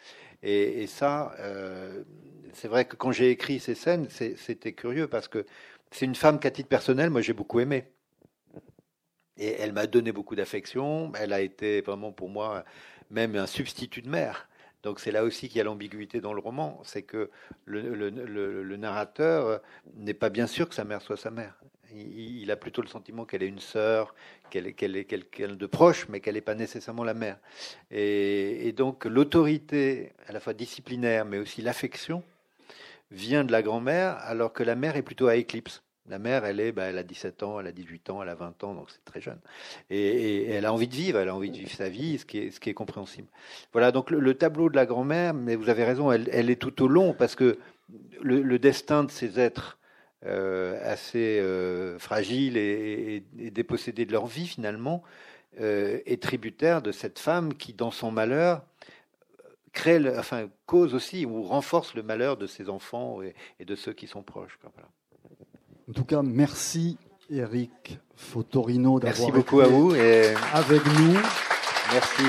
[0.42, 2.02] Et, ça, euh,
[2.54, 5.44] c'est vrai que quand j'ai écrit ces scènes, c'était curieux parce que
[5.90, 7.84] c'est une femme qu'à titre personnel, moi j'ai beaucoup aimé.
[9.40, 11.12] Et elle m'a donné beaucoup d'affection.
[11.18, 12.64] Elle a été vraiment pour moi
[13.10, 14.48] même un substitut de mère.
[14.84, 17.28] Donc c'est là aussi qu'il y a l'ambiguïté dans le roman, c'est que
[17.66, 19.60] le, narrateur
[19.96, 21.60] n'est pas bien sûr que sa mère soit sa mère
[21.94, 24.14] il, a plutôt le sentiment qu'elle est une sœur,
[24.50, 27.38] qu'elle est quelqu'un de proche, mais qu'elle n'est pas nécessairement la mère.
[27.90, 32.22] Et, donc l'autorité, à la fois disciplinaire, mais aussi l'affection,
[33.10, 35.82] vient de la grand-mère, alors que la mère est plutôt à éclipse.
[36.10, 38.34] La mère, elle est, bah, elle a 17 ans, elle a 18 ans, elle a
[38.34, 39.38] 20 ans, donc c'est très jeune.
[39.90, 42.38] Et, elle a envie de vivre, elle a envie de vivre sa vie, ce qui
[42.38, 43.28] est, compréhensible.
[43.72, 46.88] Voilà, donc le, tableau de la grand-mère, mais vous avez raison, elle, est tout au
[46.88, 47.58] long, parce que
[48.20, 49.78] le, destin de ces êtres
[50.26, 53.22] euh, assez euh, fragiles et,
[53.52, 55.04] dépossédés de leur vie finalement,
[55.60, 58.64] euh, est tributaire de cette femme qui, dans son malheur,
[59.72, 64.08] crée, enfin, cause aussi ou renforce le malheur de ses enfants et, de ceux qui
[64.08, 64.58] sont proches.
[65.90, 66.98] En tout cas, merci
[67.30, 71.14] Eric Fotorino d'avoir Merci beaucoup à vous et avec nous.
[71.92, 72.22] Merci.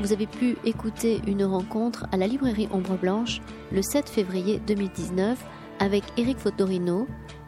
[0.00, 3.40] vous avez pu écouter une rencontre à la librairie Ombre Blanche
[3.70, 5.38] le 7 février 2019
[5.78, 7.06] avec Eric Fotorino,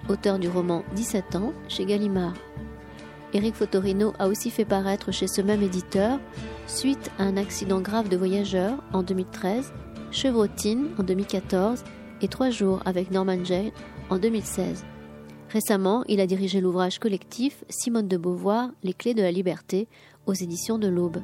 [0.08, 2.34] auteur du roman 17 ans chez Gallimard.
[3.34, 6.18] Eric Fotorino a aussi fait paraître chez ce même éditeur,
[6.66, 9.72] suite à un accident grave de voyageur en 2013,
[10.10, 11.82] Chevrotine en 2014
[12.20, 13.72] et Trois jours avec Norman Jay
[14.10, 14.84] en 2016.
[15.48, 19.88] Récemment, il a dirigé l'ouvrage collectif Simone de Beauvoir, Les clés de la liberté
[20.26, 21.22] aux éditions de l'Aube.